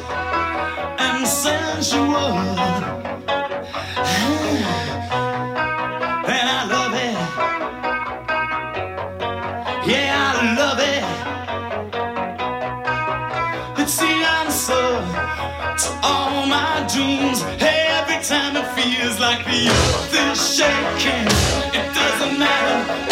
and 0.98 1.26
sensual. 1.26 2.34
And 6.36 6.46
I 6.58 6.60
love 6.74 6.94
it. 7.08 7.16
Yeah, 9.90 10.32
I 10.32 10.42
love 10.60 10.80
it. 10.94 11.04
It's 13.80 13.96
the 13.96 14.14
answer 14.40 14.88
to 15.82 15.88
all 16.02 16.46
my 16.46 16.86
dreams. 16.92 17.42
Every 17.60 18.20
time 18.24 18.56
it 18.56 18.66
feels 18.76 19.18
like 19.18 19.44
the 19.44 19.68
earth 19.68 20.14
is 20.24 20.38
shaking. 20.56 21.26
It 21.78 21.86
doesn't 21.94 22.38
matter. 22.38 23.09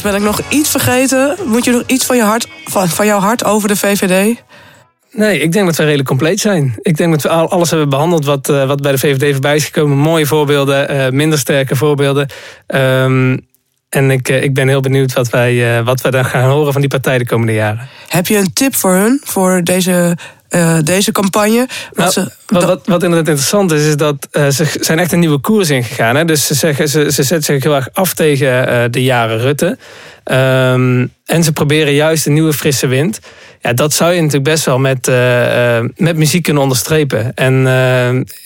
Ben 0.00 0.14
ik 0.14 0.22
nog 0.22 0.40
iets 0.48 0.70
vergeten? 0.70 1.36
Moet 1.46 1.64
je 1.64 1.70
nog 1.70 1.82
iets 1.86 2.04
van, 2.06 2.16
je 2.16 2.22
hart, 2.22 2.48
van, 2.64 2.88
van 2.88 3.06
jouw 3.06 3.18
hart 3.18 3.44
over 3.44 3.68
de 3.68 3.76
VVD? 3.76 4.42
Nee, 5.12 5.40
ik 5.40 5.52
denk 5.52 5.66
dat 5.66 5.76
we 5.76 5.82
redelijk 5.82 6.08
compleet 6.08 6.40
zijn. 6.40 6.74
Ik 6.82 6.96
denk 6.96 7.12
dat 7.12 7.22
we 7.22 7.28
al- 7.28 7.50
alles 7.50 7.70
hebben 7.70 7.88
behandeld 7.88 8.24
wat, 8.24 8.48
eh, 8.48 8.66
wat 8.66 8.82
bij 8.82 8.92
de 8.92 8.98
VVD 8.98 9.32
voorbij 9.32 9.56
is 9.56 9.64
gekomen. 9.64 9.96
Mooie 9.96 10.26
voorbeelden, 10.26 10.88
eh, 10.88 11.10
minder 11.10 11.38
sterke 11.38 11.76
voorbeelden. 11.76 12.28
Ehm, 12.66 13.36
en 13.88 14.10
ik, 14.10 14.28
eh, 14.28 14.42
ik 14.42 14.54
ben 14.54 14.68
heel 14.68 14.80
benieuwd 14.80 15.12
wat 15.12 15.28
wij, 15.28 15.82
wat 15.84 16.00
wij 16.00 16.10
dan 16.10 16.24
gaan 16.24 16.50
horen 16.50 16.72
van 16.72 16.80
die 16.80 16.90
partij 16.90 17.18
de 17.18 17.26
komende 17.26 17.52
jaren. 17.52 17.88
Heb 18.08 18.26
je 18.26 18.36
een 18.36 18.52
tip 18.52 18.74
voor 18.74 18.92
hun, 18.94 19.20
voor 19.24 19.60
deze, 19.64 20.16
eh, 20.52 20.78
deze 20.82 21.12
campagne? 21.12 21.68
Wat 21.92 21.96
Nou, 21.96 22.10
ze, 22.10 22.30
wat, 22.46 22.64
wat, 22.64 22.86
wat 22.86 23.02
inderdaad 23.02 23.28
interessant 23.28 23.72
is, 23.72 23.86
is 23.86 23.96
dat 23.96 24.28
eh, 24.30 24.48
ze 24.48 24.64
zijn 24.80 24.98
echt 24.98 25.12
een 25.12 25.18
nieuwe 25.18 25.38
koers 25.38 25.70
ingegaan. 25.70 26.16
Hè? 26.16 26.24
Dus 26.24 26.46
ze, 26.46 26.54
zeggen, 26.54 26.88
ze, 26.88 27.12
ze 27.12 27.22
zetten 27.22 27.42
zich 27.54 27.62
heel 27.62 27.74
erg 27.74 27.88
af 27.92 28.14
tegen 28.14 28.68
eh, 28.68 28.84
de 28.90 29.02
jaren 29.02 29.38
Rutte. 29.38 29.78
Ehm, 30.24 31.06
en 31.26 31.44
ze 31.44 31.52
proberen 31.52 31.92
juist 31.92 32.26
een 32.26 32.32
nieuwe 32.32 32.52
frisse 32.52 32.86
wind. 32.86 33.20
Ja, 33.60 33.72
dat 33.72 33.92
zou 33.92 34.12
je 34.12 34.16
natuurlijk 34.16 34.44
best 34.44 34.64
wel 34.64 34.78
met, 34.78 35.06
met 35.96 36.16
muziek 36.16 36.42
kunnen 36.42 36.62
onderstrepen. 36.62 37.34
En 37.34 37.66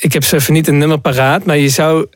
ik 0.00 0.12
heb 0.12 0.24
zo 0.24 0.36
even 0.36 0.52
niet 0.52 0.68
een 0.68 0.78
nummer 0.78 0.98
paraat, 0.98 1.44
maar 1.44 1.56
je 1.56 1.68
zou 1.68 2.06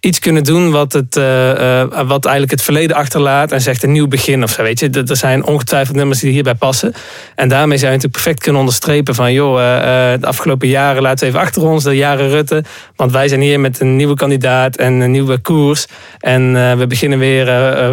iets 0.00 0.18
kunnen 0.18 0.44
doen 0.44 0.70
wat, 0.70 0.92
het, 0.92 1.16
eh, 1.16 1.80
eh, 1.80 1.88
wat 1.90 2.24
eigenlijk 2.24 2.50
het 2.50 2.62
verleden 2.62 2.96
achterlaat 2.96 3.52
en 3.52 3.60
zegt 3.60 3.82
een 3.82 3.92
nieuw 3.92 4.08
begin 4.08 4.42
of 4.42 4.50
zo. 4.50 4.62
Weet 4.62 4.80
je? 4.80 4.90
Er 4.90 5.16
zijn 5.16 5.44
ongetwijfeld 5.44 5.96
nummers 5.96 6.20
die 6.20 6.32
hierbij 6.32 6.54
passen. 6.54 6.94
En 7.34 7.48
daarmee 7.48 7.78
zou 7.78 7.90
je 7.90 7.96
natuurlijk 7.96 8.22
perfect 8.22 8.42
kunnen 8.42 8.60
onderstrepen 8.60 9.14
van 9.14 9.32
joh, 9.32 9.60
eh, 9.60 10.20
de 10.20 10.26
afgelopen 10.26 10.68
jaren 10.68 11.02
laten 11.02 11.18
we 11.18 11.26
even 11.26 11.40
achter 11.40 11.62
ons, 11.62 11.84
de 11.84 11.96
jaren 11.96 12.28
Rutte. 12.28 12.64
Want 12.96 13.12
wij 13.12 13.28
zijn 13.28 13.40
hier 13.40 13.60
met 13.60 13.80
een 13.80 13.96
nieuwe 13.96 14.14
kandidaat 14.14 14.76
en 14.76 14.92
een 14.92 15.10
nieuwe 15.10 15.38
koers. 15.38 15.86
En 16.18 16.52
we 16.78 16.86
beginnen 16.86 17.18
weer 17.18 17.46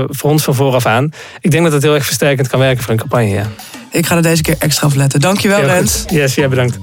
voor 0.09 0.29
ons 0.29 0.43
van 0.43 0.55
vooraf 0.55 0.85
aan. 0.85 1.09
Ik 1.41 1.51
denk 1.51 1.63
dat 1.63 1.73
het 1.73 1.83
heel 1.83 1.95
erg 1.95 2.05
versterkend 2.05 2.47
kan 2.47 2.59
werken 2.59 2.83
voor 2.83 2.93
een 2.93 2.99
campagne. 2.99 3.29
Ja. 3.29 3.49
Ik 3.91 4.05
ga 4.05 4.15
er 4.15 4.21
deze 4.21 4.41
keer 4.41 4.55
extra 4.59 4.87
op 4.87 4.95
letten. 4.95 5.19
Dankjewel, 5.19 5.61
Rens. 5.61 6.03
Yes, 6.07 6.35
ja, 6.35 6.47
bedankt. 6.47 6.77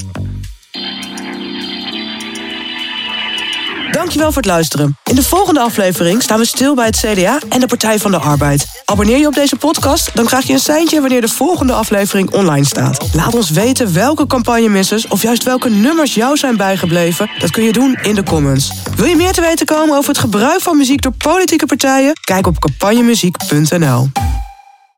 Dankjewel 4.10 4.34
voor 4.34 4.42
het 4.42 4.52
luisteren. 4.52 4.96
In 5.04 5.14
de 5.14 5.22
volgende 5.22 5.60
aflevering 5.60 6.22
staan 6.22 6.38
we 6.38 6.44
stil 6.44 6.74
bij 6.74 6.86
het 6.86 6.96
CDA 6.96 7.38
en 7.48 7.60
de 7.60 7.66
Partij 7.66 7.98
van 7.98 8.10
de 8.10 8.18
Arbeid. 8.18 8.66
Abonneer 8.84 9.18
je 9.18 9.26
op 9.26 9.34
deze 9.34 9.56
podcast, 9.56 10.10
dan 10.14 10.24
krijg 10.24 10.46
je 10.46 10.52
een 10.52 10.58
seintje 10.58 11.00
wanneer 11.00 11.20
de 11.20 11.28
volgende 11.28 11.72
aflevering 11.72 12.30
online 12.30 12.64
staat. 12.64 13.08
Laat 13.12 13.34
ons 13.34 13.50
weten 13.50 13.92
welke 13.92 14.26
campagnemissers 14.26 15.08
of 15.08 15.22
juist 15.22 15.42
welke 15.42 15.70
nummers 15.70 16.14
jou 16.14 16.36
zijn 16.36 16.56
bijgebleven. 16.56 17.30
Dat 17.38 17.50
kun 17.50 17.62
je 17.62 17.72
doen 17.72 17.98
in 18.02 18.14
de 18.14 18.22
comments. 18.22 18.70
Wil 18.96 19.06
je 19.06 19.16
meer 19.16 19.32
te 19.32 19.40
weten 19.40 19.66
komen 19.66 19.96
over 19.96 20.08
het 20.08 20.18
gebruik 20.18 20.60
van 20.60 20.76
muziek 20.76 21.02
door 21.02 21.14
politieke 21.18 21.66
partijen? 21.66 22.12
Kijk 22.20 22.46
op 22.46 22.58
campagnemuziek.nl. 22.58 24.08